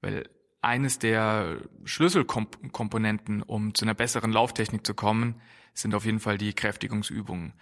Weil 0.02 0.30
eines 0.62 1.00
der 1.00 1.58
Schlüsselkomponenten, 1.86 3.42
um 3.44 3.74
zu 3.74 3.86
einer 3.86 3.94
besseren 3.94 4.32
Lauftechnik 4.32 4.86
zu 4.86 4.94
kommen, 4.94 5.42
sind 5.74 5.96
auf 5.96 6.06
jeden 6.06 6.20
Fall 6.20 6.38
die 6.38 6.54
Kräftigungsübungen 6.54 7.54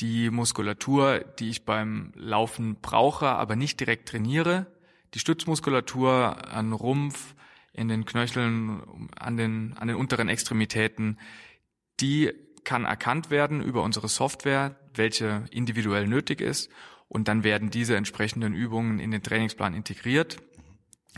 die 0.00 0.30
Muskulatur, 0.30 1.20
die 1.38 1.48
ich 1.48 1.64
beim 1.64 2.12
Laufen 2.14 2.76
brauche, 2.80 3.28
aber 3.28 3.56
nicht 3.56 3.80
direkt 3.80 4.08
trainiere, 4.08 4.66
die 5.14 5.18
Stützmuskulatur 5.18 6.52
an 6.52 6.72
Rumpf, 6.72 7.34
in 7.72 7.88
den 7.88 8.06
Knöcheln, 8.06 9.10
an 9.18 9.36
den, 9.36 9.74
an 9.74 9.88
den 9.88 9.96
unteren 9.96 10.28
Extremitäten, 10.28 11.18
die 12.00 12.32
kann 12.66 12.84
erkannt 12.84 13.30
werden 13.30 13.62
über 13.62 13.82
unsere 13.82 14.08
Software, 14.08 14.76
welche 14.94 15.44
individuell 15.50 16.06
nötig 16.06 16.42
ist. 16.42 16.68
Und 17.08 17.28
dann 17.28 17.44
werden 17.44 17.70
diese 17.70 17.96
entsprechenden 17.96 18.54
Übungen 18.54 18.98
in 18.98 19.10
den 19.12 19.22
Trainingsplan 19.22 19.72
integriert. 19.72 20.38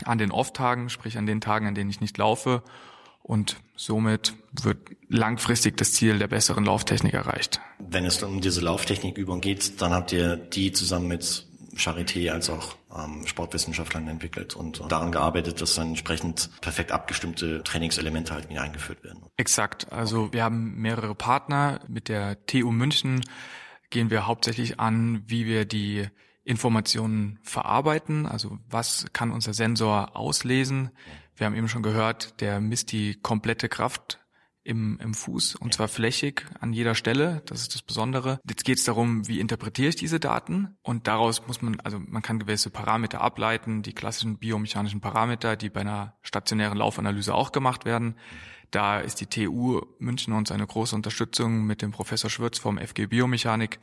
An 0.05 0.17
den 0.17 0.31
Off-Tagen, 0.31 0.89
sprich 0.89 1.17
an 1.17 1.25
den 1.25 1.41
Tagen, 1.41 1.67
an 1.67 1.75
denen 1.75 1.89
ich 1.89 1.99
nicht 1.99 2.17
laufe. 2.17 2.63
Und 3.21 3.57
somit 3.75 4.35
wird 4.61 4.77
langfristig 5.09 5.75
das 5.75 5.91
Ziel 5.93 6.19
der 6.19 6.27
besseren 6.27 6.63
Lauftechnik 6.63 7.13
erreicht. 7.13 7.59
Wenn 7.79 8.05
es 8.05 8.23
um 8.23 8.39
diese 8.39 8.61
Lauftechnikübung 8.61 9.41
geht, 9.41 9.81
dann 9.81 9.91
habt 9.91 10.13
ihr 10.13 10.37
die 10.37 10.71
zusammen 10.71 11.07
mit 11.07 11.47
Charité 11.75 12.29
als 12.29 12.49
auch 12.49 12.75
ähm, 12.95 13.25
Sportwissenschaftlern 13.25 14.07
entwickelt 14.07 14.55
und 14.55 14.81
daran 14.91 15.11
gearbeitet, 15.11 15.61
dass 15.61 15.75
dann 15.75 15.89
entsprechend 15.89 16.49
perfekt 16.61 16.91
abgestimmte 16.91 17.63
Trainingselemente 17.63 18.33
halt 18.33 18.49
wieder 18.49 18.61
eingeführt 18.61 19.03
werden. 19.03 19.23
Exakt. 19.37 19.91
Also 19.91 20.33
wir 20.33 20.43
haben 20.43 20.75
mehrere 20.75 21.15
Partner. 21.15 21.81
Mit 21.87 22.09
der 22.09 22.45
TU 22.45 22.71
München 22.71 23.21
gehen 23.89 24.09
wir 24.09 24.27
hauptsächlich 24.27 24.79
an, 24.79 25.23
wie 25.27 25.45
wir 25.45 25.65
die 25.65 26.07
Informationen 26.43 27.39
verarbeiten. 27.43 28.25
Also 28.25 28.57
was 28.69 29.05
kann 29.13 29.31
unser 29.31 29.53
Sensor 29.53 30.15
auslesen? 30.15 30.89
Wir 31.35 31.45
haben 31.45 31.55
eben 31.55 31.69
schon 31.69 31.83
gehört, 31.83 32.41
der 32.41 32.59
misst 32.59 32.91
die 32.91 33.15
komplette 33.15 33.69
Kraft 33.69 34.18
im, 34.69 34.99
im 35.01 35.15
Fuß 35.15 35.55
und 35.55 35.73
zwar 35.73 35.87
flächig 35.87 36.45
an 36.59 36.73
jeder 36.73 36.93
Stelle. 36.93 37.41
Das 37.47 37.61
ist 37.61 37.73
das 37.73 37.81
Besondere. 37.81 38.39
Jetzt 38.47 38.63
geht 38.63 38.77
es 38.77 38.83
darum, 38.83 39.27
wie 39.27 39.39
interpretiere 39.39 39.89
ich 39.89 39.95
diese 39.95 40.19
Daten 40.19 40.77
und 40.83 41.07
daraus 41.07 41.47
muss 41.47 41.63
man, 41.63 41.79
also 41.79 41.99
man 41.99 42.21
kann 42.21 42.37
gewisse 42.37 42.69
Parameter 42.69 43.19
ableiten, 43.19 43.81
die 43.81 43.93
klassischen 43.93 44.37
biomechanischen 44.37 45.01
Parameter, 45.01 45.55
die 45.55 45.69
bei 45.69 45.81
einer 45.81 46.13
stationären 46.21 46.77
Laufanalyse 46.77 47.33
auch 47.33 47.51
gemacht 47.51 47.85
werden. 47.85 48.15
Da 48.69 48.99
ist 48.99 49.19
die 49.21 49.25
TU 49.25 49.81
München 49.97 50.33
uns 50.33 50.51
eine 50.51 50.67
große 50.67 50.95
Unterstützung 50.95 51.65
mit 51.65 51.81
dem 51.81 51.89
Professor 51.89 52.29
Schwürz 52.29 52.59
vom 52.59 52.77
FG 52.77 53.07
Biomechanik 53.07 53.79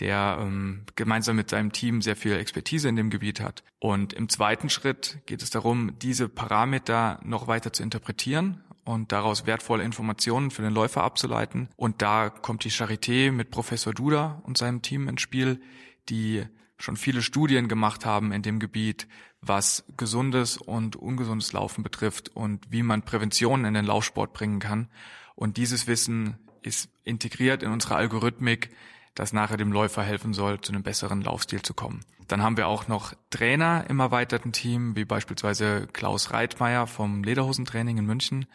der 0.00 0.38
ähm, 0.40 0.86
gemeinsam 0.96 1.36
mit 1.36 1.50
seinem 1.50 1.70
Team 1.70 2.00
sehr 2.00 2.16
viel 2.16 2.32
Expertise 2.32 2.88
in 2.88 2.96
dem 2.96 3.10
Gebiet 3.10 3.40
hat. 3.40 3.62
Und 3.78 4.14
im 4.14 4.30
zweiten 4.30 4.70
Schritt 4.70 5.18
geht 5.26 5.42
es 5.42 5.50
darum, 5.50 5.98
diese 5.98 6.30
Parameter 6.30 7.20
noch 7.22 7.46
weiter 7.46 7.74
zu 7.74 7.82
interpretieren 7.82 8.64
und 8.84 9.12
daraus 9.12 9.46
wertvolle 9.46 9.84
Informationen 9.84 10.50
für 10.50 10.62
den 10.62 10.72
Läufer 10.72 11.04
abzuleiten. 11.04 11.68
Und 11.76 12.02
da 12.02 12.30
kommt 12.30 12.64
die 12.64 12.70
Charité 12.70 13.30
mit 13.30 13.50
Professor 13.50 13.92
Duda 13.92 14.42
und 14.44 14.58
seinem 14.58 14.82
Team 14.82 15.08
ins 15.08 15.22
Spiel, 15.22 15.60
die 16.08 16.44
schon 16.78 16.96
viele 16.96 17.22
Studien 17.22 17.68
gemacht 17.68 18.04
haben 18.04 18.32
in 18.32 18.42
dem 18.42 18.58
Gebiet, 18.58 19.06
was 19.40 19.84
gesundes 19.96 20.56
und 20.56 20.96
ungesundes 20.96 21.52
Laufen 21.52 21.82
betrifft 21.82 22.28
und 22.30 22.70
wie 22.70 22.82
man 22.82 23.02
Prävention 23.02 23.64
in 23.64 23.74
den 23.74 23.84
Laufsport 23.84 24.32
bringen 24.32 24.58
kann. 24.58 24.88
Und 25.34 25.56
dieses 25.56 25.86
Wissen 25.86 26.38
ist 26.62 26.90
integriert 27.04 27.62
in 27.62 27.72
unsere 27.72 27.96
Algorithmik, 27.96 28.70
das 29.14 29.32
nachher 29.32 29.56
dem 29.56 29.72
Läufer 29.72 30.02
helfen 30.02 30.32
soll, 30.32 30.60
zu 30.60 30.72
einem 30.72 30.82
besseren 30.82 31.22
Laufstil 31.22 31.62
zu 31.62 31.74
kommen. 31.74 32.00
Dann 32.32 32.42
haben 32.42 32.56
wir 32.56 32.66
auch 32.66 32.88
noch 32.88 33.12
Trainer 33.28 33.84
im 33.90 34.00
erweiterten 34.00 34.52
Team, 34.52 34.96
wie 34.96 35.04
beispielsweise 35.04 35.86
Klaus 35.92 36.32
Reitmeier 36.32 36.86
vom 36.86 37.22
Lederhosentraining 37.22 37.98
in 37.98 38.06
München 38.06 38.46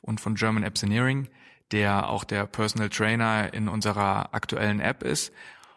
und 0.00 0.18
von 0.18 0.34
German 0.34 0.62
Engineering, 0.62 1.28
der 1.70 2.08
auch 2.08 2.24
der 2.24 2.46
Personal 2.46 2.88
Trainer 2.88 3.52
in 3.52 3.68
unserer 3.68 4.32
aktuellen 4.32 4.80
App 4.80 5.02
ist 5.02 5.30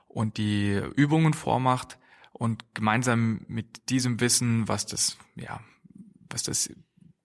und 0.08 0.38
die 0.38 0.82
Übungen 0.96 1.34
vormacht 1.34 1.98
und 2.32 2.64
gemeinsam 2.74 3.42
mit 3.50 3.90
diesem 3.90 4.22
Wissen, 4.22 4.70
was 4.70 4.86
das, 4.86 5.18
ja, 5.36 5.60
was 6.30 6.44
das 6.44 6.70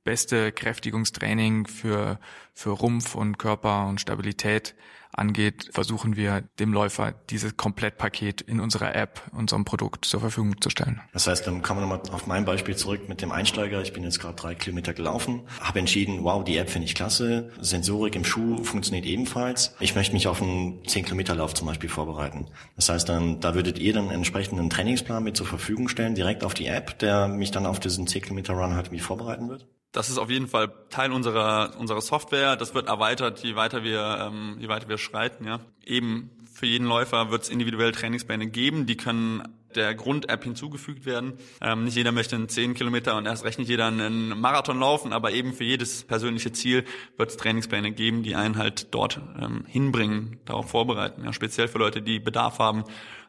beste 0.07 0.53
Kräftigungstraining 0.53 1.67
für, 1.67 2.19
für 2.55 2.71
Rumpf 2.71 3.15
und 3.15 3.39
Körper 3.39 3.87
und 3.89 4.01
Stabilität 4.01 4.75
angeht, 5.13 5.71
versuchen 5.73 6.17
wir 6.17 6.43
dem 6.59 6.73
Läufer 6.73 7.15
dieses 7.31 7.57
Komplettpaket 7.57 8.41
in 8.43 8.61
unserer 8.61 8.95
App, 8.95 9.23
unserem 9.33 9.65
Produkt 9.65 10.05
zur 10.05 10.21
Verfügung 10.21 10.61
zu 10.61 10.71
stellen. 10.71 11.01
Das 11.13 11.27
heißt, 11.27 11.47
dann 11.47 11.63
kommen 11.63 11.81
wir 11.81 11.87
nochmal 11.87 12.15
auf 12.15 12.27
mein 12.27 12.45
Beispiel 12.45 12.77
zurück 12.77 13.09
mit 13.09 13.23
dem 13.23 13.33
Einsteiger. 13.33 13.81
Ich 13.83 13.93
bin 13.93 14.05
jetzt 14.05 14.21
gerade 14.21 14.37
drei 14.37 14.55
Kilometer 14.55 14.95
gelaufen, 14.95 15.43
habe 15.61 15.79
entschieden, 15.79 16.23
wow, 16.23 16.45
die 16.45 16.57
App 16.57 16.71
finde 16.71 16.87
ich 16.87 16.95
klasse, 16.95 17.51
Sensorik 17.61 18.15
im 18.15 18.25
Schuh 18.25 18.63
funktioniert 18.63 19.07
ebenfalls. 19.07 19.75
Ich 19.81 19.95
möchte 19.95 20.13
mich 20.13 20.29
auf 20.29 20.43
einen 20.43 20.87
10 20.87 21.05
Kilometer 21.05 21.35
Lauf 21.35 21.55
zum 21.55 21.67
Beispiel 21.67 21.89
vorbereiten. 21.89 22.47
Das 22.77 22.89
heißt, 22.89 23.09
dann, 23.09 23.41
da 23.41 23.55
würdet 23.55 23.79
ihr 23.79 23.93
dann 23.93 24.11
einen 24.11 24.71
Trainingsplan 24.71 25.25
mit 25.25 25.37
zur 25.37 25.47
Verfügung 25.47 25.89
stellen, 25.89 26.15
direkt 26.15 26.45
auf 26.45 26.55
die 26.55 26.67
App, 26.67 26.99
der 26.99 27.29
mich 27.29 27.51
dann 27.51 27.67
auf 27.67 27.81
diesen 27.81 28.07
10 28.07 28.23
Kilometer 28.23 28.53
Run 28.55 28.75
halt 28.75 28.93
wie 28.93 29.01
vorbereiten 29.01 29.49
wird? 29.49 29.67
Das 29.97 30.11
ist 30.11 30.19
auf 30.19 30.29
jeden 30.29 30.47
Fall 30.47 30.71
Teil 30.91 31.11
unserer, 31.11 31.75
unserer 31.79 32.03
Software. 32.03 32.57
Das 32.57 32.75
wird 32.75 32.87
erweitert, 32.87 33.43
je 33.43 33.57
weiter 33.57 33.83
wir, 33.83 34.29
ähm, 34.31 34.59
je 34.61 34.69
weiter 34.69 34.91
wir 34.91 34.99
schreiten, 34.99 35.47
ja. 35.47 35.61
Eben 35.87 36.31
für 36.53 36.67
jeden 36.67 36.87
Läufer 36.87 37.31
wird 37.31 37.45
es 37.45 37.49
individuell 37.49 37.93
Trainingspläne 37.93 38.47
geben, 38.49 38.85
die 38.85 38.99
können 38.99 39.43
der 39.75 39.95
Grund-App 39.95 40.45
hinzugefügt 40.45 41.07
werden. 41.07 41.35
Ähm, 41.63 41.85
nicht 41.85 41.97
jeder 41.97 42.13
möchte 42.13 42.37
einen 42.37 42.51
10 42.51 42.75
Kilometer 42.75 43.17
und 43.17 43.25
erst 43.25 43.45
recht 43.45 43.59
nicht 43.59 43.69
jeder 43.69 43.87
einen 43.87 44.39
Marathon 44.39 44.79
laufen, 44.79 45.15
aber 45.15 45.33
eben 45.33 45.55
für 45.55 45.65
jedes 45.65 46.05
persönliche 46.05 46.53
Ziel 46.53 46.85
wird 47.17 47.31
es 47.31 47.39
Trainingspläne 47.39 47.93
geben, 47.93 48.23
die 48.23 48.35
einen 48.35 48.59
halt 48.59 48.95
dort 48.95 49.21
ähm, 49.41 49.65
hinbringen, 49.67 50.41
darauf 50.45 50.69
vorbereiten. 50.69 51.25
Ja, 51.25 51.33
speziell 51.33 51.69
für 51.69 51.79
Leute, 51.79 52.03
die 52.03 52.19
Bedarf 52.19 52.59
haben, 52.59 52.85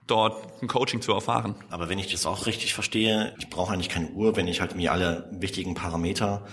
dort 0.07 0.61
ein 0.61 0.67
Coaching 0.67 1.01
zu 1.01 1.13
erfahren. 1.13 1.55
Aber 1.69 1.89
wenn 1.89 1.99
ich 1.99 2.11
das 2.11 2.25
auch 2.25 2.45
richtig 2.45 2.73
verstehe, 2.73 3.33
ich 3.39 3.49
brauche 3.49 3.73
eigentlich 3.73 3.89
keine 3.89 4.09
Uhr, 4.09 4.35
wenn 4.35 4.47
ich 4.47 4.61
halt 4.61 4.75
mir 4.75 4.91
alle 4.91 5.29
wichtigen 5.31 5.75
Parameter, 5.75 6.45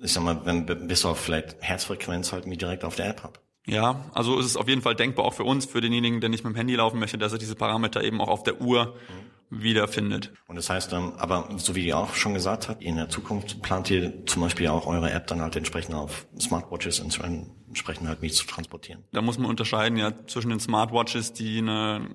ich 0.00 0.12
sag 0.12 0.22
mal, 0.22 0.44
wenn, 0.44 0.66
bis 0.66 1.04
auf 1.04 1.18
vielleicht 1.18 1.56
Herzfrequenz 1.60 2.32
halt 2.32 2.46
mir 2.46 2.56
direkt 2.56 2.84
auf 2.84 2.96
der 2.96 3.08
App 3.08 3.22
habe. 3.22 3.38
Ja, 3.66 4.04
also 4.14 4.38
ist 4.38 4.46
es 4.46 4.56
auf 4.56 4.68
jeden 4.68 4.82
Fall 4.82 4.94
denkbar 4.94 5.24
auch 5.24 5.34
für 5.34 5.44
uns, 5.44 5.66
für 5.66 5.80
denjenigen, 5.80 6.20
der 6.20 6.30
nicht 6.30 6.44
mit 6.44 6.54
dem 6.54 6.56
Handy 6.56 6.76
laufen 6.76 7.00
möchte, 7.00 7.18
dass 7.18 7.32
er 7.32 7.38
diese 7.38 7.56
Parameter 7.56 8.04
eben 8.04 8.20
auch 8.20 8.28
auf 8.28 8.44
der 8.44 8.60
Uhr 8.60 8.94
wiederfindet. 9.50 10.32
Und 10.48 10.56
das 10.56 10.70
heißt, 10.70 10.92
ähm, 10.92 11.12
aber 11.18 11.48
so 11.56 11.74
wie 11.74 11.86
ihr 11.86 11.98
auch 11.98 12.14
schon 12.14 12.34
gesagt 12.34 12.68
habt, 12.68 12.82
in 12.82 12.96
der 12.96 13.08
Zukunft 13.08 13.62
plant 13.62 13.90
ihr 13.90 14.26
zum 14.26 14.42
Beispiel 14.42 14.68
auch 14.68 14.86
eure 14.86 15.10
App 15.10 15.26
dann 15.28 15.40
halt 15.40 15.56
entsprechend 15.56 15.94
auf 15.94 16.26
Smartwatches 16.38 17.00
entsprechend 17.68 18.08
halt 18.08 18.22
mit 18.22 18.34
zu 18.34 18.46
transportieren. 18.46 19.04
Da 19.12 19.20
muss 19.20 19.38
man 19.38 19.50
unterscheiden 19.50 19.98
ja 19.98 20.12
zwischen 20.26 20.50
den 20.50 20.60
Smartwatches, 20.60 21.32
die 21.32 21.58
eine, 21.58 22.08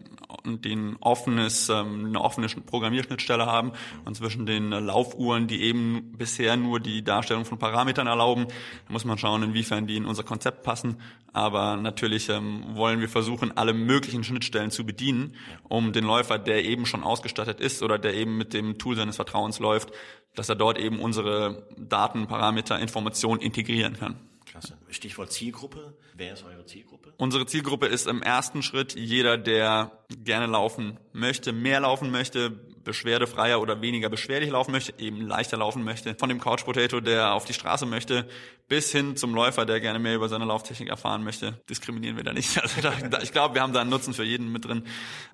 die 0.46 0.74
ein 0.76 0.98
offenes, 1.00 1.70
ähm, 1.70 2.06
eine 2.08 2.22
offene 2.22 2.48
Programmierschnittstelle 2.48 3.46
haben 3.46 3.74
und 4.06 4.16
zwischen 4.16 4.46
den 4.46 4.70
Laufuhren, 4.70 5.48
die 5.48 5.62
eben 5.62 6.14
bisher 6.18 6.58
nur 6.58 6.80
die 6.80 7.04
Darstellung 7.04 7.46
von 7.46 7.60
Parametern 7.60 8.08
erlauben. 8.08 8.48
Da 8.88 8.94
muss 8.94 9.06
man 9.06 9.18
schauen, 9.18 9.44
inwiefern 9.44 9.88
die 9.88 9.98
in 9.98 10.06
unser 10.06 10.24
Konzept 10.24 10.64
passen. 10.64 10.98
Aber 11.34 11.78
natürlich 11.78 12.28
ähm, 12.30 12.64
wollen 12.76 13.00
wir 13.00 13.08
versuchen, 13.08 13.56
alle 13.56 13.74
möglichen 13.74 14.24
Schnittstellen 14.24 14.72
zu 14.72 14.86
bedienen, 14.86 15.36
um 15.70 15.94
den 15.94 16.04
Läufer, 16.04 16.38
der 16.38 16.66
eben 16.66 16.86
schon 16.86 17.04
ausgestattet 17.04 17.62
ist 17.62 17.84
oder 17.84 17.98
der 17.98 18.14
eben 18.16 18.38
mit 18.38 18.54
dem 18.54 18.78
Tool 18.78 18.96
seines 18.96 19.16
Vertrauens 19.16 19.60
läuft, 19.60 19.92
dass 20.36 20.50
er 20.50 20.56
dort 20.56 20.78
eben 20.78 21.00
unsere 21.00 21.68
Daten, 21.78 22.28
Parameter, 22.28 22.80
Informationen 22.80 23.42
integrieren 23.42 23.98
kann. 23.98 24.31
Klasse. 24.52 24.78
Stichwort 24.90 25.32
Zielgruppe. 25.32 25.94
Wer 26.14 26.34
ist 26.34 26.44
eure 26.44 26.66
Zielgruppe? 26.66 27.14
Unsere 27.16 27.46
Zielgruppe 27.46 27.86
ist 27.86 28.06
im 28.06 28.22
ersten 28.22 28.62
Schritt 28.64 28.96
jeder, 28.96 29.38
der 29.38 29.94
gerne 30.10 30.46
laufen 30.46 31.00
möchte, 31.14 31.54
mehr 31.54 31.80
laufen 31.80 32.12
möchte, 32.12 32.50
beschwerdefreier 32.52 33.62
oder 33.62 33.82
weniger 33.82 34.10
beschwerlich 34.10 34.50
laufen 34.50 34.74
möchte, 34.74 34.94
eben 35.00 35.22
leichter 35.22 35.56
laufen 35.56 35.86
möchte. 35.86 36.16
Von 36.16 36.28
dem 36.28 36.42
Couch 36.42 36.66
Potato, 36.66 37.00
der 37.00 37.34
auf 37.34 37.46
die 37.46 37.54
Straße 37.54 37.86
möchte, 37.86 38.28
bis 38.68 38.92
hin 38.92 39.16
zum 39.16 39.34
Läufer, 39.34 39.66
der 39.66 39.80
gerne 39.80 40.00
mehr 40.00 40.16
über 40.16 40.28
seine 40.28 40.44
Lauftechnik 40.44 40.90
erfahren 40.90 41.24
möchte. 41.24 41.54
Diskriminieren 41.70 42.18
wir 42.18 42.26
da 42.26 42.34
nicht. 42.34 42.52
Also 42.62 43.08
da, 43.10 43.22
ich 43.22 43.32
glaube, 43.32 43.56
wir 43.56 43.62
haben 43.62 43.72
da 43.72 43.80
einen 43.80 43.90
Nutzen 43.90 44.14
für 44.14 44.26
jeden 44.26 44.52
mit 44.52 44.66
drin. 44.66 44.84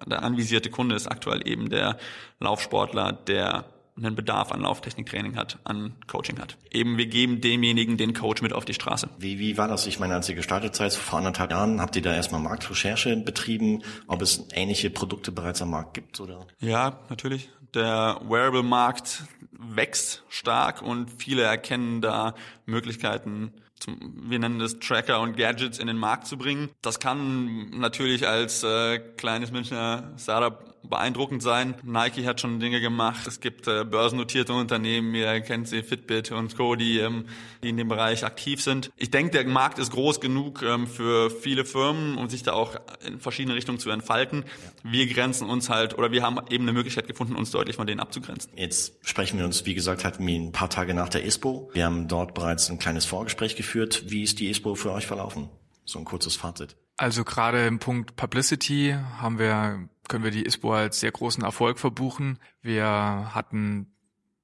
Der 0.05 0.21
anvisierte 0.21 0.69
Kunde 0.69 0.95
ist 0.95 1.07
aktuell 1.07 1.47
eben 1.47 1.69
der 1.69 1.97
Laufsportler, 2.39 3.13
der 3.13 3.65
einen 3.97 4.15
Bedarf 4.15 4.51
an 4.51 4.61
Lauftechniktraining 4.61 5.35
hat, 5.35 5.59
an 5.63 5.93
Coaching 6.07 6.39
hat. 6.39 6.57
Eben 6.71 6.97
wir 6.97 7.07
geben 7.07 7.41
demjenigen 7.41 7.97
den 7.97 8.13
Coach 8.13 8.41
mit 8.41 8.53
auf 8.53 8.65
die 8.65 8.73
Straße. 8.73 9.09
Wie, 9.17 9.39
wie 9.39 9.57
war 9.57 9.67
das? 9.67 9.87
Ich 9.87 9.99
meine, 9.99 10.15
als 10.15 10.29
ihr 10.29 10.35
gestartet 10.35 10.75
seid, 10.75 10.93
vor 10.93 11.19
anderthalb 11.19 11.51
Jahren, 11.51 11.81
habt 11.81 11.95
ihr 11.95 12.01
da 12.01 12.13
erstmal 12.13 12.41
Marktrecherche 12.41 13.15
betrieben, 13.17 13.83
ob 14.07 14.21
es 14.21 14.45
ähnliche 14.53 14.89
Produkte 14.89 15.31
bereits 15.31 15.61
am 15.61 15.71
Markt 15.71 15.93
gibt, 15.93 16.19
oder? 16.19 16.45
Ja, 16.59 16.99
natürlich. 17.09 17.49
Der 17.73 18.19
Wearable-Markt 18.27 19.23
wächst 19.51 20.23
stark 20.29 20.81
und 20.81 21.09
viele 21.17 21.43
erkennen 21.43 22.01
da 22.01 22.35
Möglichkeiten, 22.65 23.51
zum, 23.79 24.29
wir 24.29 24.39
nennen 24.39 24.59
das 24.59 24.79
Tracker 24.79 25.21
und 25.21 25.37
Gadgets 25.37 25.79
in 25.79 25.87
den 25.87 25.97
Markt 25.97 26.27
zu 26.27 26.37
bringen. 26.37 26.69
Das 26.81 26.99
kann 26.99 27.69
natürlich 27.71 28.27
als 28.27 28.63
äh, 28.63 28.99
kleines 28.99 29.51
Münchner 29.51 30.13
Startup 30.17 30.76
beeindruckend 30.89 31.43
sein. 31.43 31.75
Nike 31.83 32.25
hat 32.25 32.41
schon 32.41 32.59
Dinge 32.59 32.81
gemacht. 32.81 33.27
Es 33.27 33.39
gibt 33.39 33.67
äh, 33.67 33.83
börsennotierte 33.83 34.53
Unternehmen, 34.53 35.13
ihr 35.15 35.41
kennt 35.41 35.67
sie, 35.67 35.83
Fitbit 35.83 36.31
und 36.31 36.55
Co., 36.55 36.75
die, 36.75 36.99
ähm, 36.99 37.25
die 37.63 37.69
in 37.69 37.77
dem 37.77 37.87
Bereich 37.87 38.23
aktiv 38.23 38.61
sind. 38.61 38.91
Ich 38.97 39.11
denke, 39.11 39.31
der 39.31 39.47
Markt 39.47 39.79
ist 39.79 39.91
groß 39.91 40.19
genug 40.19 40.61
ähm, 40.61 40.87
für 40.87 41.29
viele 41.29 41.65
Firmen, 41.65 42.17
um 42.17 42.29
sich 42.29 42.43
da 42.43 42.53
auch 42.53 42.75
in 43.05 43.19
verschiedene 43.19 43.55
Richtungen 43.55 43.79
zu 43.79 43.89
entfalten. 43.89 44.45
Wir 44.83 45.07
grenzen 45.07 45.49
uns 45.49 45.69
halt, 45.69 45.97
oder 45.97 46.11
wir 46.11 46.23
haben 46.23 46.39
eben 46.49 46.63
eine 46.63 46.73
Möglichkeit 46.73 47.07
gefunden, 47.07 47.35
uns 47.35 47.51
deutlich 47.51 47.75
von 47.75 47.87
denen 47.87 47.99
abzugrenzen. 47.99 48.51
Jetzt 48.55 48.93
sprechen 49.01 49.37
wir 49.39 49.45
uns, 49.45 49.65
wie 49.65 49.73
gesagt, 49.73 50.03
halt 50.03 50.19
ein 50.19 50.51
paar 50.51 50.69
Tage 50.69 50.93
nach 50.93 51.09
der 51.09 51.23
ISPO. 51.23 51.69
Wir 51.73 51.85
haben 51.85 52.07
dort 52.07 52.33
bereits 52.33 52.69
ein 52.69 52.79
kleines 52.79 53.05
Vorgespräch 53.05 53.55
geführt. 53.55 54.03
Wie 54.07 54.23
ist 54.23 54.39
die 54.39 54.49
ISPO 54.49 54.75
für 54.75 54.91
euch 54.91 55.07
verlaufen? 55.07 55.49
So 55.85 55.99
ein 55.99 56.05
kurzes 56.05 56.35
Fazit. 56.35 56.75
Also 56.97 57.23
gerade 57.23 57.65
im 57.67 57.77
Punkt 57.77 58.15
Publicity 58.15 58.95
haben 59.19 59.37
wir 59.37 59.87
können 60.07 60.23
wir 60.23 60.31
die 60.31 60.45
ISPO 60.45 60.73
als 60.73 60.99
sehr 60.99 61.11
großen 61.11 61.43
Erfolg 61.43 61.79
verbuchen. 61.79 62.39
Wir 62.61 63.31
hatten 63.33 63.91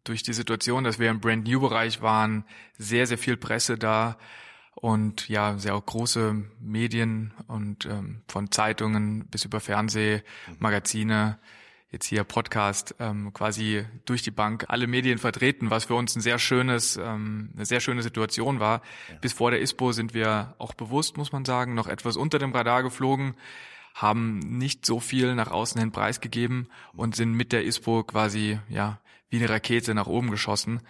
durch 0.03 0.23
die 0.23 0.33
Situation, 0.33 0.83
dass 0.83 0.99
wir 0.99 1.09
im 1.09 1.19
Brand 1.19 1.47
New 1.47 1.61
Bereich 1.61 2.01
waren, 2.01 2.45
sehr, 2.77 3.07
sehr 3.07 3.17
viel 3.17 3.37
Presse 3.37 3.77
da 3.77 4.17
und 4.75 5.29
ja, 5.29 5.57
sehr 5.57 5.75
auch 5.75 5.85
große 5.85 6.35
Medien 6.59 7.33
und 7.47 7.85
ähm, 7.85 8.23
von 8.27 8.51
Zeitungen 8.51 9.27
bis 9.27 9.45
über 9.45 9.59
Fernseh, 9.59 10.23
Magazine, 10.59 11.39
jetzt 11.91 12.07
hier 12.07 12.23
Podcast, 12.23 12.95
ähm, 12.99 13.31
quasi 13.33 13.85
durch 14.05 14.23
die 14.23 14.31
Bank 14.31 14.65
alle 14.67 14.87
Medien 14.87 15.19
vertreten, 15.19 15.69
was 15.69 15.85
für 15.85 15.93
uns 15.93 16.15
ein 16.15 16.21
sehr 16.21 16.39
schönes, 16.39 16.97
ähm, 16.97 17.51
eine 17.55 17.65
sehr 17.65 17.79
schöne 17.79 18.01
Situation 18.01 18.59
war. 18.59 18.81
Ja. 19.09 19.15
Bis 19.21 19.33
vor 19.33 19.51
der 19.51 19.61
ISPO 19.61 19.91
sind 19.91 20.13
wir 20.15 20.55
auch 20.57 20.73
bewusst, 20.73 21.17
muss 21.17 21.31
man 21.31 21.45
sagen, 21.45 21.75
noch 21.75 21.87
etwas 21.87 22.17
unter 22.17 22.39
dem 22.39 22.51
Radar 22.51 22.81
geflogen 22.81 23.35
haben 23.93 24.39
nicht 24.39 24.85
so 24.85 24.99
viel 24.99 25.35
nach 25.35 25.51
außen 25.51 25.79
hin 25.79 25.91
preisgegeben 25.91 26.67
und 26.93 27.15
sind 27.15 27.33
mit 27.33 27.51
der 27.51 27.65
ISPO 27.65 28.03
quasi 28.03 28.59
ja 28.69 28.99
wie 29.29 29.37
eine 29.37 29.49
Rakete 29.49 29.93
nach 29.93 30.07
oben 30.07 30.31
geschossen 30.31 30.81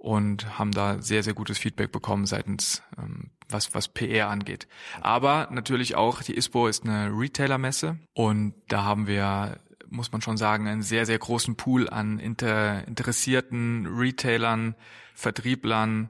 und 0.00 0.58
haben 0.58 0.72
da 0.72 1.02
sehr, 1.02 1.22
sehr 1.22 1.34
gutes 1.34 1.58
Feedback 1.58 1.92
bekommen 1.92 2.24
seitens 2.24 2.82
ähm, 2.98 3.30
was, 3.50 3.74
was 3.74 3.88
PR 3.88 4.28
angeht. 4.28 4.66
Aber 5.02 5.48
natürlich 5.50 5.94
auch, 5.96 6.22
die 6.22 6.36
ISPO 6.36 6.68
ist 6.68 6.84
eine 6.84 7.10
Retailer-Messe 7.10 7.98
und 8.14 8.54
da 8.68 8.84
haben 8.84 9.06
wir, 9.06 9.58
muss 9.88 10.12
man 10.12 10.22
schon 10.22 10.38
sagen, 10.38 10.66
einen 10.66 10.82
sehr, 10.82 11.04
sehr 11.04 11.18
großen 11.18 11.56
Pool 11.56 11.90
an 11.90 12.18
inter, 12.18 12.86
interessierten 12.86 13.86
Retailern, 13.86 14.74
Vertrieblern, 15.14 16.08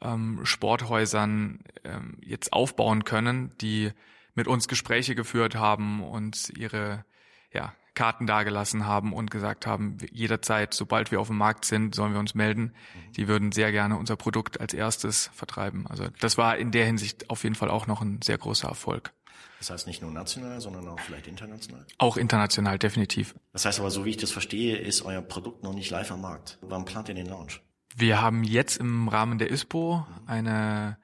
ähm, 0.00 0.40
Sporthäusern 0.44 1.60
ähm, 1.82 2.18
jetzt 2.20 2.52
aufbauen 2.52 3.04
können, 3.04 3.52
die 3.60 3.90
mit 4.34 4.46
uns 4.46 4.68
Gespräche 4.68 5.14
geführt 5.14 5.56
haben 5.56 6.02
und 6.02 6.50
ihre 6.56 7.04
ja, 7.52 7.74
Karten 7.94 8.26
dagelassen 8.26 8.86
haben 8.86 9.12
und 9.12 9.30
gesagt 9.30 9.66
haben, 9.66 9.98
jederzeit, 10.10 10.72
sobald 10.72 11.10
wir 11.10 11.20
auf 11.20 11.26
dem 11.26 11.36
Markt 11.36 11.64
sind, 11.64 11.94
sollen 11.94 12.12
wir 12.12 12.20
uns 12.20 12.34
melden. 12.34 12.62
Mhm. 12.62 13.12
Die 13.12 13.28
würden 13.28 13.52
sehr 13.52 13.70
gerne 13.72 13.96
unser 13.96 14.16
Produkt 14.16 14.60
als 14.60 14.72
erstes 14.72 15.30
vertreiben. 15.34 15.86
Also 15.86 16.06
das 16.20 16.38
war 16.38 16.56
in 16.56 16.70
der 16.70 16.86
Hinsicht 16.86 17.28
auf 17.28 17.44
jeden 17.44 17.54
Fall 17.54 17.70
auch 17.70 17.86
noch 17.86 18.00
ein 18.00 18.22
sehr 18.22 18.38
großer 18.38 18.68
Erfolg. 18.68 19.12
Das 19.58 19.70
heißt 19.70 19.86
nicht 19.86 20.02
nur 20.02 20.10
national, 20.10 20.60
sondern 20.60 20.88
auch 20.88 20.98
vielleicht 20.98 21.28
international? 21.28 21.86
Auch 21.98 22.16
international, 22.16 22.78
definitiv. 22.78 23.34
Das 23.52 23.64
heißt 23.64 23.78
aber, 23.78 23.90
so 23.90 24.04
wie 24.04 24.10
ich 24.10 24.16
das 24.16 24.32
verstehe, 24.32 24.76
ist 24.76 25.02
euer 25.02 25.22
Produkt 25.22 25.62
noch 25.62 25.74
nicht 25.74 25.90
live 25.90 26.10
am 26.10 26.22
Markt. 26.22 26.58
Wann 26.62 26.84
plant 26.84 27.08
ihr 27.08 27.14
den 27.14 27.26
Launch? 27.26 27.60
Wir 27.94 28.20
haben 28.20 28.42
jetzt 28.42 28.78
im 28.78 29.08
Rahmen 29.08 29.38
der 29.38 29.50
ISPO 29.50 30.06
eine 30.26 30.96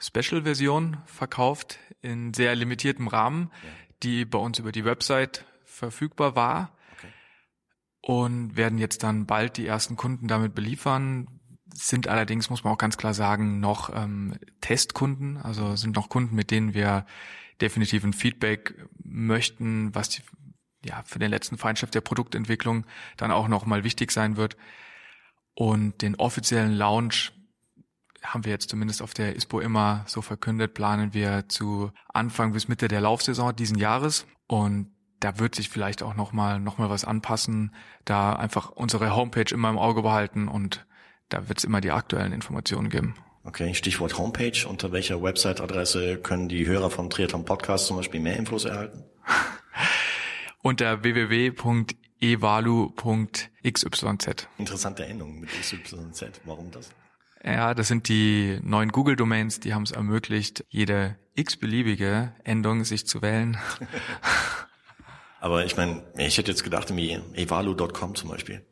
Special-Version 0.00 0.98
verkauft 1.04 1.78
in 2.00 2.32
sehr 2.34 2.54
limitiertem 2.56 3.06
Rahmen, 3.08 3.50
ja. 3.62 3.68
die 4.02 4.24
bei 4.24 4.38
uns 4.38 4.58
über 4.58 4.72
die 4.72 4.84
Website 4.84 5.44
verfügbar 5.64 6.34
war 6.34 6.76
okay. 6.92 7.08
und 8.00 8.56
werden 8.56 8.78
jetzt 8.78 9.02
dann 9.02 9.26
bald 9.26 9.56
die 9.58 9.66
ersten 9.66 9.96
Kunden 9.96 10.26
damit 10.26 10.54
beliefern. 10.54 11.28
Sind 11.72 12.08
allerdings, 12.08 12.50
muss 12.50 12.64
man 12.64 12.72
auch 12.72 12.78
ganz 12.78 12.96
klar 12.96 13.14
sagen, 13.14 13.60
noch 13.60 13.94
ähm, 13.94 14.38
Testkunden, 14.60 15.36
also 15.36 15.76
sind 15.76 15.94
noch 15.94 16.08
Kunden, 16.08 16.34
mit 16.34 16.50
denen 16.50 16.74
wir 16.74 17.06
definitiv 17.60 18.02
ein 18.02 18.14
Feedback 18.14 18.74
möchten, 19.04 19.94
was 19.94 20.08
die, 20.08 20.22
ja 20.84 21.02
für 21.04 21.18
den 21.18 21.30
letzten 21.30 21.58
Feindschaft 21.58 21.94
der 21.94 22.00
Produktentwicklung 22.00 22.86
dann 23.18 23.30
auch 23.30 23.48
noch 23.48 23.66
mal 23.66 23.84
wichtig 23.84 24.10
sein 24.10 24.36
wird. 24.36 24.56
Und 25.54 26.00
den 26.00 26.14
offiziellen 26.14 26.72
Launch 26.72 27.32
haben 28.22 28.44
wir 28.44 28.52
jetzt 28.52 28.68
zumindest 28.70 29.02
auf 29.02 29.14
der 29.14 29.36
ISPO 29.36 29.60
immer 29.60 30.04
so 30.06 30.22
verkündet, 30.22 30.74
planen 30.74 31.14
wir 31.14 31.48
zu 31.48 31.90
Anfang 32.12 32.52
bis 32.52 32.68
Mitte 32.68 32.88
der 32.88 33.00
Laufsaison 33.00 33.54
diesen 33.54 33.78
Jahres 33.78 34.26
und 34.46 34.90
da 35.20 35.38
wird 35.38 35.54
sich 35.54 35.68
vielleicht 35.68 36.02
auch 36.02 36.14
noch 36.14 36.32
mal 36.32 36.58
noch 36.58 36.78
mal 36.78 36.90
was 36.90 37.04
anpassen, 37.04 37.74
da 38.04 38.32
einfach 38.32 38.70
unsere 38.70 39.14
Homepage 39.14 39.52
immer 39.54 39.70
im 39.70 39.78
Auge 39.78 40.02
behalten 40.02 40.48
und 40.48 40.86
da 41.28 41.48
wird 41.48 41.58
es 41.58 41.64
immer 41.64 41.80
die 41.80 41.92
aktuellen 41.92 42.32
Informationen 42.32 42.90
geben. 42.90 43.14
Okay, 43.44 43.72
Stichwort 43.74 44.18
Homepage. 44.18 44.66
Unter 44.68 44.92
welcher 44.92 45.22
Website-Adresse 45.22 46.18
können 46.18 46.48
die 46.48 46.66
Hörer 46.66 46.90
vom 46.90 47.08
Triathlon 47.08 47.46
Podcast 47.46 47.86
zum 47.86 47.96
Beispiel 47.96 48.20
mehr 48.20 48.36
Infos 48.36 48.66
erhalten? 48.66 49.04
Unter 50.62 51.02
www.evalu.xyz. 51.02 52.06
Interessante 54.58 55.06
Endung 55.06 55.40
mit 55.40 55.48
XYZ. 55.48 56.42
Warum 56.44 56.70
das? 56.70 56.90
Ja, 57.44 57.74
das 57.74 57.88
sind 57.88 58.08
die 58.08 58.58
neuen 58.62 58.92
Google-Domains, 58.92 59.60
die 59.60 59.72
haben 59.72 59.84
es 59.84 59.92
ermöglicht, 59.92 60.64
jede 60.68 61.16
x-beliebige 61.34 62.34
Endung 62.44 62.84
sich 62.84 63.06
zu 63.06 63.22
wählen. 63.22 63.56
Aber 65.40 65.64
ich 65.64 65.76
meine, 65.76 66.02
ich 66.18 66.36
hätte 66.36 66.50
jetzt 66.50 66.64
gedacht, 66.64 66.94
wie 66.94 67.12
evalu.com 67.34 68.14
zum 68.14 68.28
Beispiel. 68.28 68.64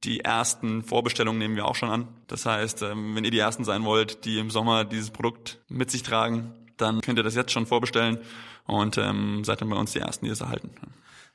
die 0.05 0.20
ersten 0.20 0.83
Vorbestellungen 0.83 1.38
nehmen 1.38 1.57
wir 1.57 1.66
auch 1.66 1.74
schon 1.74 1.90
an. 1.90 2.09
Das 2.26 2.46
heißt, 2.46 2.83
ähm, 2.83 3.14
wenn 3.14 3.24
ihr 3.24 3.31
die 3.31 3.38
Ersten 3.38 3.64
sein 3.64 3.85
wollt, 3.85 4.24
die 4.24 4.38
im 4.38 4.50
Sommer 4.50 4.85
dieses 4.85 5.11
Produkt 5.11 5.59
mit 5.68 5.90
sich 5.90 6.02
tragen, 6.02 6.52
dann 6.76 7.00
könnt 7.00 7.18
ihr 7.18 7.24
das 7.24 7.35
jetzt 7.35 7.52
schon 7.52 7.66
vorbestellen 7.66 8.18
und 8.64 8.98
ähm, 8.98 9.44
seid 9.44 9.61
dann 9.61 9.70
bei 9.70 9.76
uns 9.76 9.92
die 9.92 9.98
Ersten, 9.98 10.26
die 10.26 10.31
es 10.31 10.40
erhalten. 10.40 10.70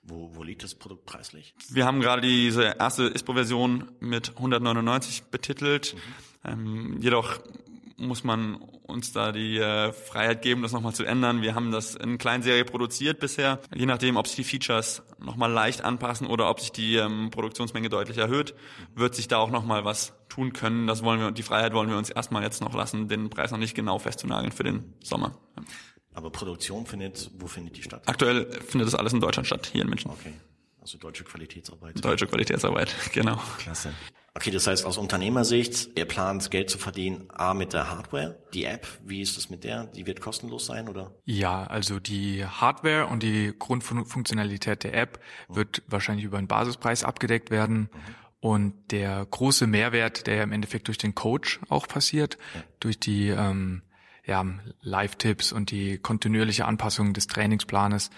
Wo, 0.04 0.36
wo 0.36 0.44
liegt 0.44 0.64
das 0.64 0.76
Produkt 0.76 1.06
preislich? 1.06 1.54
Wir 1.70 1.86
haben 1.86 2.02
gerade 2.02 2.22
diese 2.22 2.76
erste 2.80 3.04
ISPO-Version 3.08 3.92
mit 4.00 4.30
199 4.30 5.24
betitelt. 5.26 5.96
Mhm. 5.96 6.52
Ähm, 6.52 6.98
jedoch 7.02 7.40
muss 7.98 8.24
man 8.24 8.56
uns 8.56 9.14
da 9.14 9.32
die 9.32 9.58
äh, 9.58 9.94
Freiheit 9.94 10.42
geben, 10.42 10.64
das 10.64 10.72
nochmal 10.72 10.94
zu 10.94 11.04
ändern. 11.04 11.42
Wir 11.42 11.56
haben 11.56 11.72
das 11.72 11.96
in 11.96 12.18
Kleinserie 12.18 12.66
produziert 12.66 13.20
bisher. 13.20 13.60
Je 13.74 13.86
nachdem, 13.86 14.18
ob 14.18 14.28
sich 14.28 14.36
die 14.36 14.44
Features 14.44 15.04
nochmal 15.20 15.52
leicht 15.52 15.84
anpassen 15.84 16.28
oder 16.28 16.50
ob 16.50 16.60
sich 16.60 16.72
die 16.72 16.96
ähm, 16.96 17.30
Produktionsmenge 17.32 17.90
deutlich 17.90 18.18
erhöht, 18.18 18.56
wird 18.96 19.16
sich 19.16 19.28
da 19.28 19.38
auch 19.38 19.52
nochmal 19.52 19.86
was 19.86 20.14
tun 20.30 20.52
können. 20.54 20.88
Das 20.88 21.04
wollen 21.04 21.20
wir, 21.20 21.32
die 21.32 21.44
Freiheit 21.44 21.74
wollen 21.74 21.90
wir 21.90 21.98
uns 21.98 22.10
erstmal 22.10 22.44
jetzt 22.44 22.62
noch 22.62 22.74
lassen, 22.74 23.08
den 23.08 23.30
Preis 23.30 23.52
noch 23.52 23.60
nicht 23.60 23.76
genau 23.76 24.00
festzunageln 24.00 24.52
für 24.52 24.64
den 24.64 24.94
Sommer. 25.04 25.38
Aber 26.14 26.30
Produktion 26.30 26.86
findet, 26.86 27.32
wo 27.38 27.48
findet 27.48 27.78
die 27.78 27.84
statt? 27.84 28.04
Aktuell 28.06 28.52
findet 28.62 28.88
das 28.88 28.96
alles 28.96 29.14
in 29.14 29.22
Deutschland 29.22 29.48
statt, 29.48 29.70
hier 29.72 29.84
in 29.84 29.90
München. 29.90 30.12
Okay. 30.12 30.34
Also 30.82 30.98
deutsche 30.98 31.24
Qualitätsarbeit. 31.24 32.04
Deutsche 32.04 32.28
Qualitätsarbeit, 32.28 32.94
genau. 33.14 33.40
Klasse. 33.60 33.94
Okay, 34.34 34.50
das 34.50 34.66
heißt 34.66 34.86
aus 34.86 34.98
Unternehmersicht, 34.98 35.90
ihr 35.98 36.06
plant 36.06 36.50
Geld 36.52 36.70
zu 36.70 36.78
verdienen, 36.78 37.26
A 37.30 37.54
mit 37.54 37.74
der 37.74 37.92
Hardware, 37.92 38.40
die 38.54 38.64
App, 38.64 38.88
wie 39.04 39.22
ist 39.22 39.36
das 39.36 39.50
mit 39.50 39.66
der? 39.66 39.88
Die 39.88 40.08
wird 40.08 40.22
kostenlos 40.22 40.66
sein, 40.66 40.88
oder? 40.88 41.12
Ja, 41.26 41.66
also 41.66 42.00
die 42.00 42.46
Hardware 42.46 43.08
und 43.08 43.24
die 43.24 43.54
Grundfunktionalität 43.58 44.86
der 44.86 44.94
App 44.94 45.20
mhm. 45.50 45.56
wird 45.58 45.84
wahrscheinlich 45.88 46.26
über 46.26 46.38
einen 46.38 46.48
Basispreis 46.48 47.04
abgedeckt 47.04 47.52
werden. 47.52 47.90
Mhm. 47.94 48.16
Und 48.40 48.92
der 48.92 49.28
große 49.30 49.68
Mehrwert, 49.68 50.26
der 50.26 50.44
im 50.44 50.52
Endeffekt 50.52 50.88
durch 50.88 50.98
den 50.98 51.14
Coach 51.14 51.60
auch 51.70 51.88
passiert, 51.88 52.38
ja. 52.56 52.64
durch 52.80 53.00
die 53.00 53.28
ähm, 53.28 53.84
ja, 54.32 54.46
Live-Tipps 54.82 55.52
und 55.52 55.72
die 55.72 55.98
kontinuierliche 55.98 56.66
Anpassung 56.66 57.14
des 57.14 57.28
Trainingsplanes, 57.28 58.12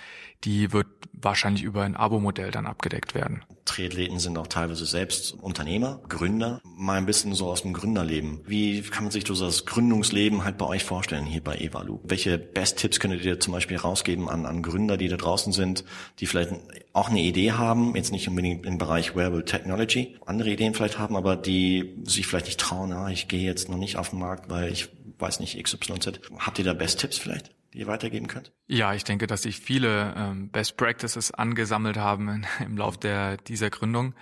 die 0.44 0.72
wird 0.72 0.86
wahrscheinlich 1.12 1.64
über 1.64 1.82
ein 1.82 1.96
Abo-Modell 1.96 2.52
dann 2.52 2.68
abgedeckt 2.68 3.16
werden. 3.16 3.44
Triathleten 3.66 4.20
sind 4.20 4.38
auch 4.38 4.46
teilweise 4.46 4.86
selbst 4.86 5.32
Unternehmer, 5.34 6.02
Gründer. 6.10 6.62
Mal 6.64 6.98
ein 6.98 7.08
bisschen 7.08 7.34
so 7.34 7.48
aus 7.48 7.64
dem 7.64 7.74
Gründerleben. 7.74 8.42
Wie 8.46 8.82
kann 8.82 9.06
man 9.06 9.12
sich 9.12 9.26
so 9.26 9.34
das 9.34 9.66
Gründungsleben 9.66 10.44
halt 10.44 10.58
bei 10.60 10.66
euch 10.66 10.84
vorstellen 10.84 11.26
hier 11.26 11.44
bei 11.44 11.56
Evalu? 11.56 12.00
Welche 12.04 12.38
Best-Tipps 12.38 13.00
könntet 13.00 13.26
ihr 13.26 13.40
zum 13.40 13.54
Beispiel 13.54 13.78
rausgeben 13.78 14.30
an, 14.30 14.46
an 14.46 14.62
Gründer, 14.62 14.98
die 14.98 15.08
da 15.08 15.18
draußen 15.18 15.52
sind, 15.52 15.84
die 16.20 16.28
vielleicht 16.28 16.52
auch 16.92 17.10
eine 17.10 17.22
Idee 17.22 17.54
haben, 17.54 17.96
jetzt 17.96 18.12
nicht 18.12 18.28
unbedingt 18.28 18.68
im 18.68 18.78
Bereich 18.78 19.16
Wearable 19.16 19.46
Technology, 19.46 20.18
andere 20.28 20.52
Ideen 20.52 20.76
vielleicht 20.76 21.00
haben, 21.00 21.16
aber 21.16 21.36
die 21.36 21.96
sich 22.04 22.28
vielleicht 22.28 22.46
nicht 22.46 22.60
trauen, 22.60 22.92
ah, 22.92 23.10
ich 23.10 23.28
gehe 23.28 23.44
jetzt 23.44 23.70
noch 23.70 23.78
nicht 23.78 23.98
auf 23.98 24.12
den 24.12 24.20
Markt, 24.20 24.52
weil 24.52 24.72
ich 24.72 24.90
weiß 25.20 25.40
nicht, 25.40 25.62
XYZ. 25.62 26.22
Habt 26.38 26.60
ihr 26.60 26.66
da 26.66 26.74
Best-Tipps 26.74 27.18
vielleicht? 27.18 27.52
die 27.74 27.80
ihr 27.80 27.88
weitergeben 27.88 28.28
könnt? 28.28 28.52
Ja, 28.68 28.94
ich 28.94 29.04
denke, 29.04 29.28
dass 29.28 29.44
sich 29.44 29.60
viele 29.60 30.14
ähm, 30.16 30.50
Best 30.50 30.78
Practices 30.78 31.32
angesammelt 31.32 31.98
haben 31.98 32.44
im 32.60 32.78
Lauf 32.78 32.98
der 32.98 33.38
dieser 33.38 33.70
Gründung. 33.70 34.14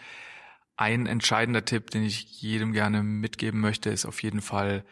Ein 0.78 1.06
entscheidender 1.06 1.66
Tipp, 1.66 1.92
den 1.92 2.04
ich 2.04 2.42
jedem 2.42 2.72
gerne 2.72 3.04
mitgeben 3.04 3.60
möchte, 3.60 3.90
ist 3.90 4.06
auf 4.06 4.24
jeden 4.24 4.42
Fall, 4.42 4.84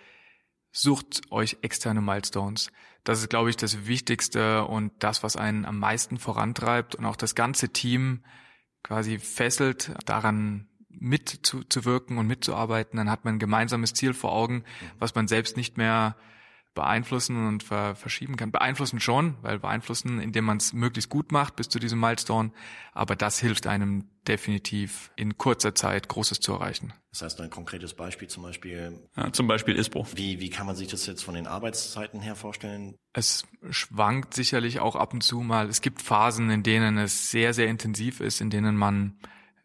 sucht 0.71 1.21
euch 1.31 1.57
externe 1.61 2.01
Milestones. 2.01 2.71
Das 3.03 3.21
ist, 3.21 3.29
glaube 3.29 3.49
ich, 3.49 3.57
das 3.57 3.87
Wichtigste 3.87 4.65
und 4.65 4.91
das, 4.99 5.23
was 5.23 5.35
einen 5.35 5.65
am 5.65 5.79
meisten 5.79 6.19
vorantreibt 6.19 6.95
und 6.95 7.05
auch 7.05 7.15
das 7.15 7.33
ganze 7.33 7.69
Team 7.69 8.23
quasi 8.83 9.17
fesselt, 9.17 9.93
daran 10.05 10.68
mitzuwirken 10.89 12.17
und 12.17 12.27
mitzuarbeiten. 12.27 12.97
Dann 12.97 13.09
hat 13.09 13.25
man 13.25 13.35
ein 13.35 13.39
gemeinsames 13.39 13.93
Ziel 13.93 14.13
vor 14.13 14.31
Augen, 14.31 14.63
was 14.97 15.15
man 15.15 15.27
selbst 15.27 15.57
nicht 15.57 15.77
mehr 15.77 16.15
beeinflussen 16.75 17.47
und 17.47 17.63
ver 17.63 17.95
verschieben 17.95 18.37
kann. 18.37 18.51
Beeinflussen 18.51 18.99
schon, 18.99 19.35
weil 19.41 19.59
beeinflussen, 19.59 20.21
indem 20.21 20.45
man 20.45 20.57
es 20.57 20.71
möglichst 20.71 21.09
gut 21.09 21.31
macht 21.31 21.55
bis 21.55 21.67
zu 21.67 21.79
diesem 21.79 21.99
Milestone, 21.99 22.51
aber 22.93 23.15
das 23.15 23.39
hilft 23.39 23.67
einem 23.67 24.05
definitiv 24.27 25.11
in 25.15 25.37
kurzer 25.37 25.73
Zeit 25.75 26.07
Großes 26.07 26.39
zu 26.39 26.53
erreichen. 26.53 26.93
Das 27.11 27.23
heißt, 27.23 27.41
ein 27.41 27.49
konkretes 27.49 27.95
Beispiel 27.95 28.27
zum 28.27 28.43
Beispiel. 28.43 28.99
Ja, 29.17 29.33
zum 29.33 29.47
Beispiel 29.47 29.75
ISPO. 29.75 30.05
Wie, 30.13 30.39
wie 30.39 30.49
kann 30.49 30.67
man 30.67 30.75
sich 30.75 30.87
das 30.87 31.05
jetzt 31.07 31.23
von 31.23 31.33
den 31.33 31.47
Arbeitszeiten 31.47 32.21
her 32.21 32.35
vorstellen? 32.35 32.95
Es 33.13 33.45
schwankt 33.71 34.33
sicherlich 34.33 34.79
auch 34.79 34.95
ab 34.95 35.13
und 35.13 35.21
zu 35.21 35.41
mal. 35.41 35.67
Es 35.67 35.81
gibt 35.81 36.01
Phasen, 36.01 36.49
in 36.51 36.63
denen 36.63 36.97
es 36.97 37.31
sehr, 37.31 37.53
sehr 37.53 37.67
intensiv 37.67 38.19
ist, 38.21 38.41
in 38.41 38.51
denen 38.51 38.77
man 38.77 39.17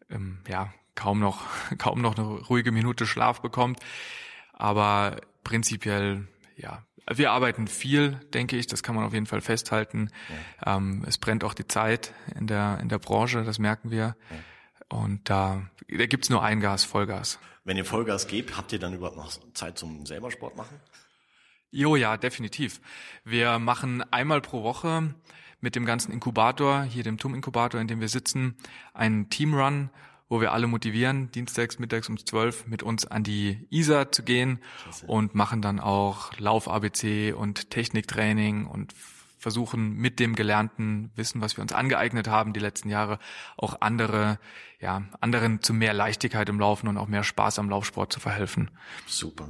ähm, 0.09 0.39
ja 0.47 0.73
kaum 0.95 1.19
noch, 1.19 1.43
kaum 1.77 2.01
noch 2.01 2.17
eine 2.17 2.27
ruhige 2.27 2.71
Minute 2.71 3.05
Schlaf 3.05 3.41
bekommt. 3.41 3.79
Aber 4.53 5.17
prinzipiell, 5.43 6.27
ja, 6.55 6.83
wir 7.13 7.31
arbeiten 7.31 7.67
viel, 7.67 8.13
denke 8.33 8.57
ich, 8.57 8.67
das 8.67 8.81
kann 8.81 8.95
man 8.95 9.03
auf 9.03 9.13
jeden 9.13 9.25
Fall 9.27 9.41
festhalten. 9.41 10.09
Ja. 10.65 10.77
Ähm, 10.77 11.03
es 11.07 11.17
brennt 11.17 11.43
auch 11.43 11.53
die 11.53 11.67
Zeit 11.67 12.13
in 12.37 12.47
der, 12.47 12.79
in 12.81 12.89
der 12.89 12.99
Branche, 12.99 13.43
das 13.43 13.59
merken 13.59 13.91
wir. 13.91 14.15
Ja. 14.29 14.97
Und 14.97 15.29
da, 15.29 15.61
da 15.87 16.05
gibt's 16.05 16.29
nur 16.29 16.43
ein 16.43 16.59
Gas, 16.59 16.83
Vollgas. 16.83 17.39
Wenn 17.63 17.77
ihr 17.77 17.85
Vollgas 17.85 18.27
gebt, 18.27 18.57
habt 18.57 18.71
ihr 18.73 18.79
dann 18.79 18.93
überhaupt 18.93 19.17
noch 19.17 19.31
Zeit 19.53 19.77
zum 19.77 20.05
selber 20.05 20.31
Sport 20.31 20.55
machen? 20.55 20.79
Jo, 21.71 21.95
ja, 21.95 22.15
definitiv. 22.15 22.79
Wir 23.23 23.59
machen 23.59 24.01
einmal 24.13 24.41
pro 24.41 24.63
Woche 24.63 25.13
mit 25.59 25.75
dem 25.75 25.85
ganzen 25.85 26.11
Inkubator, 26.11 26.83
hier 26.83 27.03
dem 27.03 27.17
TUM-Inkubator, 27.17 27.81
in 27.81 27.87
dem 27.87 27.99
wir 27.99 28.07
sitzen, 28.07 28.55
einen 28.93 29.29
Teamrun, 29.29 29.89
wo 30.27 30.41
wir 30.41 30.51
alle 30.53 30.67
motivieren, 30.67 31.31
dienstags, 31.31 31.79
mittags 31.79 32.09
um 32.09 32.17
zwölf 32.17 32.67
mit 32.67 32.83
uns 32.83 33.05
an 33.05 33.23
die 33.23 33.67
ISA 33.69 34.11
zu 34.11 34.23
gehen 34.23 34.59
Klasse. 34.83 35.05
und 35.05 35.35
machen 35.35 35.61
dann 35.61 35.79
auch 35.79 36.37
Lauf-ABC 36.39 37.33
und 37.33 37.69
Techniktraining 37.69 38.65
und 38.65 38.93
versuchen 39.37 39.93
mit 39.93 40.19
dem 40.19 40.35
gelernten 40.35 41.11
Wissen, 41.15 41.39
was 41.39 41.55
wir 41.55 41.61
uns 41.61 41.71
angeeignet 41.71 42.27
haben 42.27 42.53
die 42.53 42.59
letzten 42.59 42.89
Jahre, 42.89 43.19
auch 43.57 43.79
andere, 43.81 44.39
ja, 44.79 45.03
anderen 45.21 45.61
zu 45.61 45.71
mehr 45.71 45.93
Leichtigkeit 45.93 46.49
im 46.49 46.59
Laufen 46.59 46.87
und 46.87 46.97
auch 46.97 47.07
mehr 47.07 47.23
Spaß 47.23 47.59
am 47.59 47.69
Laufsport 47.69 48.11
zu 48.11 48.19
verhelfen. 48.19 48.71
Super. 49.05 49.49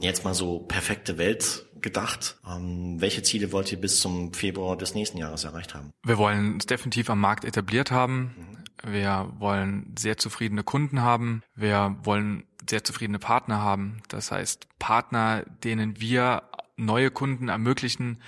Jetzt 0.00 0.24
mal 0.24 0.34
so 0.34 0.58
perfekte 0.58 1.16
Welt 1.16 1.66
gedacht. 1.80 2.40
Ähm, 2.44 3.00
welche 3.00 3.22
Ziele 3.22 3.52
wollt 3.52 3.70
ihr 3.70 3.80
bis 3.80 4.00
zum 4.00 4.32
Februar 4.32 4.76
des 4.76 4.94
nächsten 4.94 5.18
Jahres 5.18 5.44
erreicht 5.44 5.74
haben? 5.74 5.92
Wir 6.04 6.18
wollen 6.18 6.56
es 6.56 6.66
definitiv 6.66 7.08
am 7.08 7.20
Markt 7.20 7.44
etabliert 7.44 7.92
haben. 7.92 8.34
Mhm. 8.36 8.56
Wir 8.82 9.32
wollen 9.38 9.94
sehr 9.98 10.16
zufriedene 10.16 10.62
Kunden 10.62 11.02
haben. 11.02 11.42
Wir 11.54 11.96
wollen 12.02 12.44
sehr 12.68 12.84
zufriedene 12.84 13.18
Partner 13.18 13.60
haben. 13.60 14.02
Das 14.08 14.30
heißt, 14.32 14.66
Partner, 14.78 15.44
denen 15.64 16.00
wir 16.00 16.42
neue 16.76 17.10
Kunden 17.10 17.48
ermöglichen, 17.48 18.22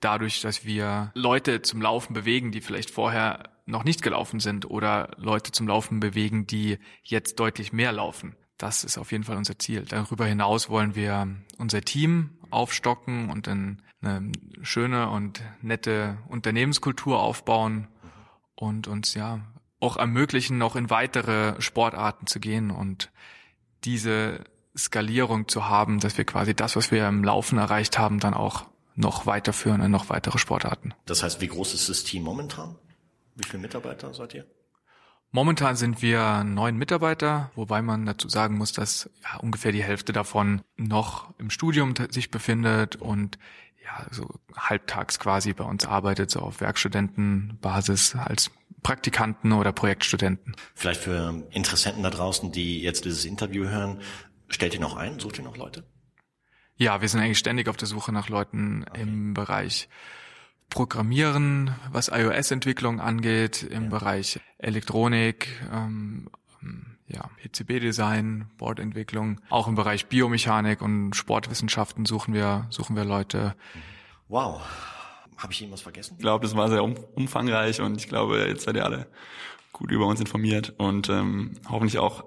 dadurch, 0.00 0.40
dass 0.40 0.64
wir 0.64 1.10
Leute 1.14 1.62
zum 1.62 1.82
Laufen 1.82 2.14
bewegen, 2.14 2.52
die 2.52 2.60
vielleicht 2.60 2.90
vorher 2.90 3.50
noch 3.66 3.84
nicht 3.84 4.02
gelaufen 4.02 4.40
sind 4.40 4.70
oder 4.70 5.10
Leute 5.18 5.52
zum 5.52 5.68
Laufen 5.68 6.00
bewegen, 6.00 6.46
die 6.46 6.78
jetzt 7.02 7.38
deutlich 7.38 7.72
mehr 7.72 7.92
laufen. 7.92 8.34
Das 8.56 8.82
ist 8.82 8.98
auf 8.98 9.12
jeden 9.12 9.24
Fall 9.24 9.36
unser 9.36 9.58
Ziel. 9.58 9.84
Darüber 9.86 10.26
hinaus 10.26 10.68
wollen 10.68 10.94
wir 10.94 11.28
unser 11.58 11.82
Team 11.82 12.30
aufstocken 12.50 13.30
und 13.30 13.46
eine 13.46 14.32
schöne 14.62 15.10
und 15.10 15.42
nette 15.60 16.18
Unternehmenskultur 16.28 17.20
aufbauen 17.20 17.88
und 18.54 18.88
uns 18.88 19.14
ja 19.14 19.40
auch 19.80 19.96
ermöglichen, 19.96 20.58
noch 20.58 20.76
in 20.76 20.90
weitere 20.90 21.60
Sportarten 21.60 22.26
zu 22.26 22.40
gehen 22.40 22.70
und 22.70 23.10
diese 23.84 24.44
Skalierung 24.76 25.48
zu 25.48 25.68
haben, 25.68 26.00
dass 26.00 26.18
wir 26.18 26.24
quasi 26.24 26.54
das, 26.54 26.76
was 26.76 26.90
wir 26.90 27.06
im 27.06 27.24
Laufen 27.24 27.58
erreicht 27.58 27.98
haben, 27.98 28.20
dann 28.20 28.34
auch 28.34 28.66
noch 28.94 29.26
weiterführen 29.26 29.80
in 29.80 29.90
noch 29.90 30.10
weitere 30.10 30.38
Sportarten. 30.38 30.94
Das 31.06 31.22
heißt, 31.22 31.40
wie 31.40 31.48
groß 31.48 31.74
ist 31.74 31.88
das 31.88 32.04
Team 32.04 32.24
momentan? 32.24 32.76
Wie 33.36 33.44
viele 33.44 33.62
Mitarbeiter 33.62 34.12
seid 34.12 34.34
ihr? 34.34 34.46
Momentan 35.30 35.76
sind 35.76 36.00
wir 36.00 36.42
neun 36.42 36.76
Mitarbeiter, 36.76 37.50
wobei 37.54 37.82
man 37.82 38.06
dazu 38.06 38.28
sagen 38.28 38.56
muss, 38.56 38.72
dass 38.72 39.10
ja, 39.22 39.38
ungefähr 39.38 39.72
die 39.72 39.82
Hälfte 39.82 40.12
davon 40.12 40.62
noch 40.76 41.32
im 41.38 41.50
Studium 41.50 41.94
sich 42.10 42.30
befindet 42.30 42.96
und 42.96 43.38
ja, 43.84 44.06
so 44.10 44.28
halbtags 44.56 45.18
quasi 45.18 45.52
bei 45.52 45.64
uns 45.64 45.84
arbeitet, 45.84 46.30
so 46.30 46.40
auf 46.40 46.60
Werkstudentenbasis 46.60 48.16
als 48.16 48.50
Praktikanten 48.88 49.52
oder 49.52 49.70
Projektstudenten. 49.70 50.56
Vielleicht 50.74 51.02
für 51.02 51.44
Interessenten 51.50 52.02
da 52.02 52.08
draußen, 52.08 52.52
die 52.52 52.80
jetzt 52.80 53.04
dieses 53.04 53.26
Interview 53.26 53.68
hören, 53.68 54.00
stellt 54.48 54.72
ihr 54.72 54.80
noch 54.80 54.96
ein? 54.96 55.18
Sucht 55.18 55.36
ihr 55.36 55.44
noch 55.44 55.58
Leute? 55.58 55.84
Ja, 56.76 57.02
wir 57.02 57.08
sind 57.10 57.20
eigentlich 57.20 57.38
ständig 57.38 57.68
auf 57.68 57.76
der 57.76 57.86
Suche 57.86 58.12
nach 58.12 58.30
Leuten 58.30 58.86
okay. 58.88 59.02
im 59.02 59.34
Bereich 59.34 59.90
Programmieren, 60.70 61.74
was 61.92 62.08
iOS-Entwicklung 62.08 62.98
angeht, 62.98 63.62
im 63.62 63.84
ja. 63.84 63.88
Bereich 63.90 64.40
Elektronik, 64.56 65.48
ähm, 65.70 66.30
ja, 67.08 67.28
PCB-Design, 67.42 68.46
Bordentwicklung, 68.56 69.42
auch 69.50 69.68
im 69.68 69.74
Bereich 69.74 70.06
Biomechanik 70.06 70.80
und 70.80 71.12
Sportwissenschaften 71.14 72.06
suchen 72.06 72.32
wir, 72.32 72.66
suchen 72.70 72.96
wir 72.96 73.04
Leute. 73.04 73.54
Wow. 74.28 74.62
Habe 75.38 75.52
ich 75.52 75.62
Ihnen 75.62 75.72
was 75.72 75.80
vergessen? 75.80 76.14
Ich 76.18 76.22
glaube, 76.22 76.44
das 76.44 76.54
war 76.56 76.68
sehr 76.68 76.82
umfangreich 76.82 77.80
und 77.80 77.96
ich 77.96 78.08
glaube, 78.08 78.46
jetzt 78.46 78.64
seid 78.64 78.76
ihr 78.76 78.84
alle 78.84 79.06
gut 79.72 79.90
über 79.90 80.06
uns 80.06 80.20
informiert 80.20 80.74
und 80.76 81.08
ähm, 81.08 81.52
hoffentlich 81.70 81.98
auch 81.98 82.24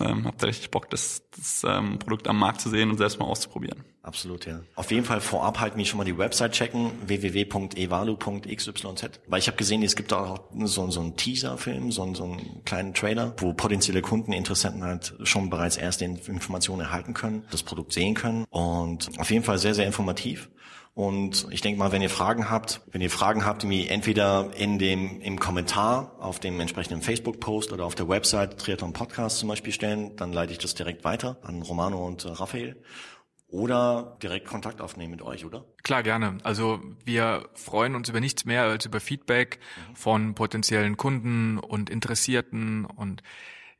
ähm, 0.00 0.24
habe 0.24 0.36
da 0.38 0.46
richtig 0.46 0.70
Bock, 0.70 0.88
das, 0.90 1.22
das 1.36 1.64
ähm, 1.66 1.98
Produkt 1.98 2.28
am 2.28 2.38
Markt 2.38 2.60
zu 2.60 2.68
sehen 2.70 2.90
und 2.90 2.98
selbst 2.98 3.18
mal 3.18 3.26
auszuprobieren. 3.26 3.84
Absolut, 4.02 4.46
ja. 4.46 4.60
Auf 4.74 4.90
jeden 4.90 5.04
Fall 5.04 5.20
vorab 5.20 5.60
halt 5.60 5.76
mir 5.76 5.84
schon 5.84 5.98
mal 5.98 6.04
die 6.04 6.18
Website 6.18 6.52
checken, 6.52 6.90
www.evalu.xyz. 7.06 8.82
Weil 9.28 9.38
ich 9.38 9.46
habe 9.46 9.56
gesehen, 9.56 9.82
es 9.82 9.94
gibt 9.94 10.12
auch 10.12 10.40
so, 10.64 10.90
so 10.90 11.00
einen 11.00 11.16
Teaser-Film, 11.16 11.92
so, 11.92 12.12
so 12.14 12.24
einen 12.24 12.64
kleinen 12.64 12.94
Trailer, 12.94 13.34
wo 13.38 13.52
potenzielle 13.52 14.02
Kunden, 14.02 14.32
Interessenten 14.32 14.82
halt 14.82 15.14
schon 15.22 15.50
bereits 15.50 15.76
erste 15.76 16.04
Informationen 16.04 16.82
erhalten 16.82 17.14
können, 17.14 17.44
das 17.50 17.62
Produkt 17.62 17.92
sehen 17.92 18.14
können. 18.14 18.44
Und 18.50 19.10
auf 19.18 19.30
jeden 19.30 19.44
Fall 19.44 19.58
sehr, 19.58 19.74
sehr 19.74 19.86
informativ. 19.86 20.50
Und 20.94 21.46
ich 21.50 21.62
denke 21.62 21.78
mal, 21.78 21.90
wenn 21.90 22.02
ihr 22.02 22.10
Fragen 22.10 22.50
habt, 22.50 22.82
wenn 22.90 23.00
ihr 23.00 23.10
Fragen 23.10 23.46
habt, 23.46 23.62
die 23.62 23.88
entweder 23.88 24.50
in 24.54 24.78
dem, 24.78 25.22
im 25.22 25.38
Kommentar 25.40 26.16
auf 26.18 26.38
dem 26.38 26.60
entsprechenden 26.60 27.00
Facebook-Post 27.00 27.72
oder 27.72 27.86
auf 27.86 27.94
der 27.94 28.08
Website 28.08 28.58
Triathlon 28.58 28.92
Podcast 28.92 29.38
zum 29.38 29.48
Beispiel 29.48 29.72
stellen, 29.72 30.16
dann 30.16 30.34
leite 30.34 30.52
ich 30.52 30.58
das 30.58 30.74
direkt 30.74 31.04
weiter 31.04 31.38
an 31.42 31.62
Romano 31.62 32.06
und 32.06 32.26
äh, 32.26 32.28
Raphael 32.28 32.82
oder 33.48 34.18
direkt 34.22 34.46
Kontakt 34.46 34.80
aufnehmen 34.80 35.12
mit 35.12 35.22
euch, 35.22 35.44
oder? 35.44 35.64
Klar, 35.82 36.02
gerne. 36.02 36.38
Also 36.42 36.80
wir 37.04 37.48
freuen 37.54 37.94
uns 37.94 38.08
über 38.08 38.20
nichts 38.20 38.44
mehr 38.44 38.64
als 38.64 38.84
über 38.86 39.00
Feedback 39.00 39.60
mhm. 39.90 39.96
von 39.96 40.34
potenziellen 40.34 40.96
Kunden 40.96 41.58
und 41.58 41.88
Interessierten 41.88 42.84
und 42.84 43.22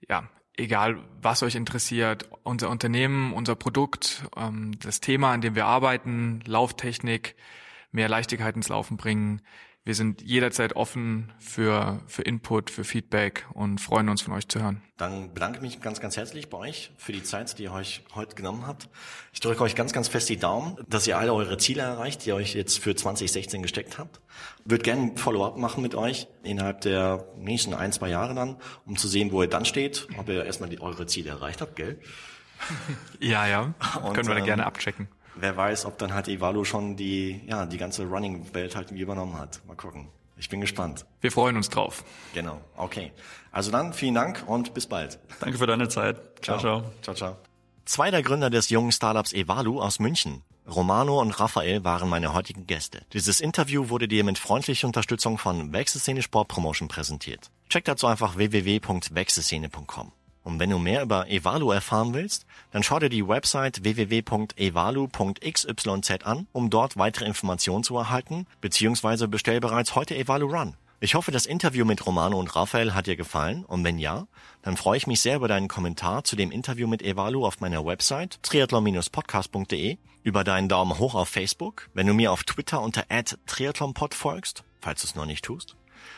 ja, 0.09 0.29
egal 0.57 0.99
was 1.21 1.43
euch 1.43 1.55
interessiert, 1.55 2.29
unser 2.43 2.71
Unternehmen, 2.71 3.33
unser 3.33 3.55
Produkt, 3.55 4.25
ähm, 4.37 4.79
das 4.81 5.01
Thema, 5.01 5.33
an 5.33 5.41
dem 5.41 5.55
wir 5.55 5.67
arbeiten, 5.67 6.41
Lauftechnik, 6.47 7.35
mehr 7.91 8.09
Leichtigkeit 8.09 8.57
ins 8.57 8.69
Laufen 8.69 8.97
bringen. 8.97 9.43
Wir 9.85 9.97
sind 9.97 10.23
jederzeit 10.23 10.77
offen 10.77 11.33
für, 11.41 12.01
für 12.07 12.23
Input, 12.23 12.71
für 12.71 12.85
Feedback 12.85 13.47
und 13.53 13.81
freuen 13.81 14.09
uns 14.09 14.23
von 14.23 14.33
euch 14.33 14.47
zu 14.47 14.63
hören. 14.63 14.81
Dann 14.97 15.35
bedanke 15.35 15.57
ich 15.57 15.63
mich 15.63 15.81
ganz, 15.81 16.01
ganz 16.01 16.17
herzlich 16.17 16.49
bei 16.49 16.59
euch 16.59 16.93
für 16.97 17.11
die 17.11 17.25
Zeit, 17.25 17.59
die 17.59 17.65
ihr 17.65 17.73
euch 17.73 18.05
heute 18.15 18.37
genommen 18.37 18.65
habt. 18.65 18.89
Ich 19.33 19.41
drücke 19.41 19.61
euch 19.65 19.75
ganz, 19.75 19.93
ganz 19.93 20.07
fest 20.07 20.29
die 20.29 20.37
Daumen, 20.37 20.77
dass 20.89 21.09
ihr 21.09 21.19
alle 21.19 21.35
eure 21.35 21.59
Ziele 21.59 21.83
erreicht, 21.83 22.25
die 22.25 22.29
ihr 22.29 22.37
euch 22.37 22.55
jetzt 22.55 22.79
für 22.79 22.95
2016 22.95 23.61
gesteckt 23.61 23.99
habt. 23.99 24.21
Würde 24.65 24.85
gerne 24.85 25.03
ein 25.03 25.17
Follow-up 25.17 25.57
machen 25.57 25.83
mit 25.83 25.97
euch 25.97 26.29
innerhalb 26.45 26.83
der 26.83 27.27
nächsten 27.39 27.75
ein, 27.75 27.91
zwei 27.91 28.09
Jahre 28.09 28.37
dann, 28.37 28.59
um 28.87 28.97
zu 28.97 29.09
sehen, 29.09 29.33
wo 29.33 29.43
ihr 29.43 29.49
dann 29.49 29.65
steht, 29.65 30.07
ob 30.17 30.29
ihr 30.29 30.45
erstmal 30.45 30.71
die, 30.71 30.81
eure 30.81 31.07
Ziele 31.07 31.31
erreicht 31.31 31.61
habt, 31.61 31.75
gell? 31.75 31.99
Ja, 33.19 33.49
ja. 33.49 33.75
Und, 34.05 34.15
Können 34.15 34.29
wir 34.29 34.37
ähm, 34.37 34.45
gerne 34.45 34.65
abchecken 34.65 35.09
wer 35.37 35.57
weiß, 35.57 35.87
ob 35.87 35.99
dann 35.99 36.15
halt 36.15 36.29
Ivalo 36.29 36.65
schon 36.65 36.97
die, 36.97 37.41
ja, 37.47 37.67
die 37.67 37.79
ganze 37.79 38.05
Running-Welt 38.05 38.77
halt 38.77 38.91
übernommen 38.91 39.39
hat. 39.39 39.61
Mal 39.67 39.77
gucken. 39.77 40.09
Ich 40.37 40.49
bin 40.49 40.61
gespannt. 40.61 41.07
Wir 41.21 41.31
freuen 41.31 41.57
uns 41.57 41.69
drauf. 41.69 42.05
Genau. 42.35 42.61
Okay. 42.77 43.13
Also 43.53 43.71
dann 43.71 43.93
vielen 43.93 44.15
Dank 44.15 44.45
und 44.47 44.75
bis 44.75 44.87
bald. 44.87 45.19
Danke 45.41 45.59
für 45.59 45.67
deine 45.67 45.89
Zeit. 45.89 46.17
Ciao, 46.43 46.59
ciao. 46.59 46.83
Ciao, 47.03 47.15
ciao. 47.15 47.37
Zwei 47.85 48.11
der 48.11 48.23
Gründer 48.23 48.51
des 48.51 48.71
jungen 48.71 48.93
Startups 48.93 49.33
Evalu 49.33 49.81
aus 49.81 49.99
München. 49.99 50.43
Romano 50.69 51.21
und 51.21 51.39
Raphael 51.39 51.85
waren 51.85 52.09
meine 52.09 52.33
heutigen 52.33 52.67
Gäste. 52.67 53.03
Dieses 53.13 53.41
Interview 53.41 53.89
wurde 53.89 54.07
dir 54.07 54.25
mit 54.25 54.39
freundlicher 54.39 54.87
Unterstützung 54.87 55.39
von 55.39 55.73
Wechselszene 55.73 56.23
Sport 56.23 56.49
Promotion 56.49 56.89
präsentiert. 56.89 57.51
Check 57.69 57.85
dazu 57.85 58.07
einfach 58.07 58.37
www.wechselszene.com. 58.37 60.13
Und 60.45 60.59
wenn 60.59 60.71
du 60.71 60.79
mehr 60.79 61.03
über 61.03 61.29
Evalu 61.29 61.71
erfahren 61.71 62.15
willst, 62.15 62.47
dann 62.71 62.83
schau 62.83 62.99
dir 62.99 63.09
die 63.09 63.27
Website 63.27 63.85
www.evalu.xyz 63.85 65.87
an, 66.25 66.47
um 66.53 66.71
dort 66.71 66.97
weitere 66.97 67.27
Informationen 67.27 67.85
zu 67.85 67.97
erhalten, 67.97 68.47
beziehungsweise 68.61 69.29
bestell 69.29 69.61
bereits 69.61 69.95
heute 69.95 70.17
Evalu 70.17 70.47
Run. 70.47 70.75
Ich 71.05 71.17
hoffe, 71.17 71.33
das 71.33 71.47
Interview 71.47 71.85
mit 71.85 72.07
Romano 72.07 72.39
und 72.39 72.55
Raphael 72.55 72.95
hat 72.95 73.09
dir 73.09 73.17
gefallen 73.17 73.65
und 73.65 73.83
wenn 73.83 73.99
ja, 73.99 74.29
dann 74.63 74.77
freue 74.77 74.97
ich 74.97 75.09
mich 75.09 75.21
sehr 75.21 75.35
über 75.35 75.49
deinen 75.49 75.67
Kommentar 75.67 76.23
zu 76.23 76.37
dem 76.37 76.53
Interview 76.53 76.87
mit 76.87 77.03
Evalu 77.03 77.45
auf 77.45 77.59
meiner 77.59 77.85
Website 77.85 78.39
triathlon-podcast.de, 78.45 79.99
über 80.23 80.45
deinen 80.45 80.69
Daumen 80.69 80.99
hoch 80.99 81.17
auf 81.17 81.29
Facebook, 81.29 81.91
wenn 81.93 82.07
du 82.07 82.15
mir 82.15 82.31
auf 82.31 82.45
Twitter 82.45 82.81
unter 82.81 83.03
triathlonpod 83.47 84.15
folgst, 84.15 84.63
falls 84.81 85.03
du 85.03 85.09
es 85.09 85.17
noch 85.17 85.27
nicht 85.27 85.45
tust, 85.45 85.75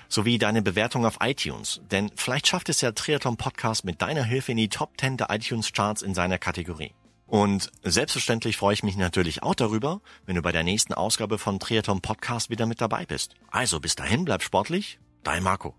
sowie 0.08 0.38
deine 0.38 0.62
Bewertung 0.62 1.06
auf 1.06 1.18
iTunes. 1.20 1.80
Denn 1.90 2.10
vielleicht 2.16 2.46
schafft 2.46 2.68
es 2.68 2.80
ja 2.80 2.92
Triathlon 2.92 3.36
Podcast 3.36 3.84
mit 3.84 4.02
deiner 4.02 4.24
Hilfe 4.24 4.52
in 4.52 4.58
die 4.58 4.68
Top 4.68 4.92
10 4.98 5.16
der 5.16 5.30
iTunes 5.30 5.72
Charts 5.72 6.02
in 6.02 6.14
seiner 6.14 6.38
Kategorie. 6.38 6.92
Und 7.26 7.70
selbstverständlich 7.82 8.56
freue 8.56 8.74
ich 8.74 8.82
mich 8.82 8.96
natürlich 8.96 9.42
auch 9.42 9.54
darüber, 9.54 10.00
wenn 10.26 10.36
du 10.36 10.42
bei 10.42 10.52
der 10.52 10.62
nächsten 10.62 10.94
Ausgabe 10.94 11.38
von 11.38 11.58
Triathlon 11.58 12.00
Podcast 12.00 12.50
wieder 12.50 12.66
mit 12.66 12.80
dabei 12.80 13.06
bist. 13.06 13.34
Also 13.50 13.80
bis 13.80 13.96
dahin 13.96 14.24
bleib 14.24 14.42
sportlich, 14.42 14.98
dein 15.22 15.42
Marco. 15.42 15.74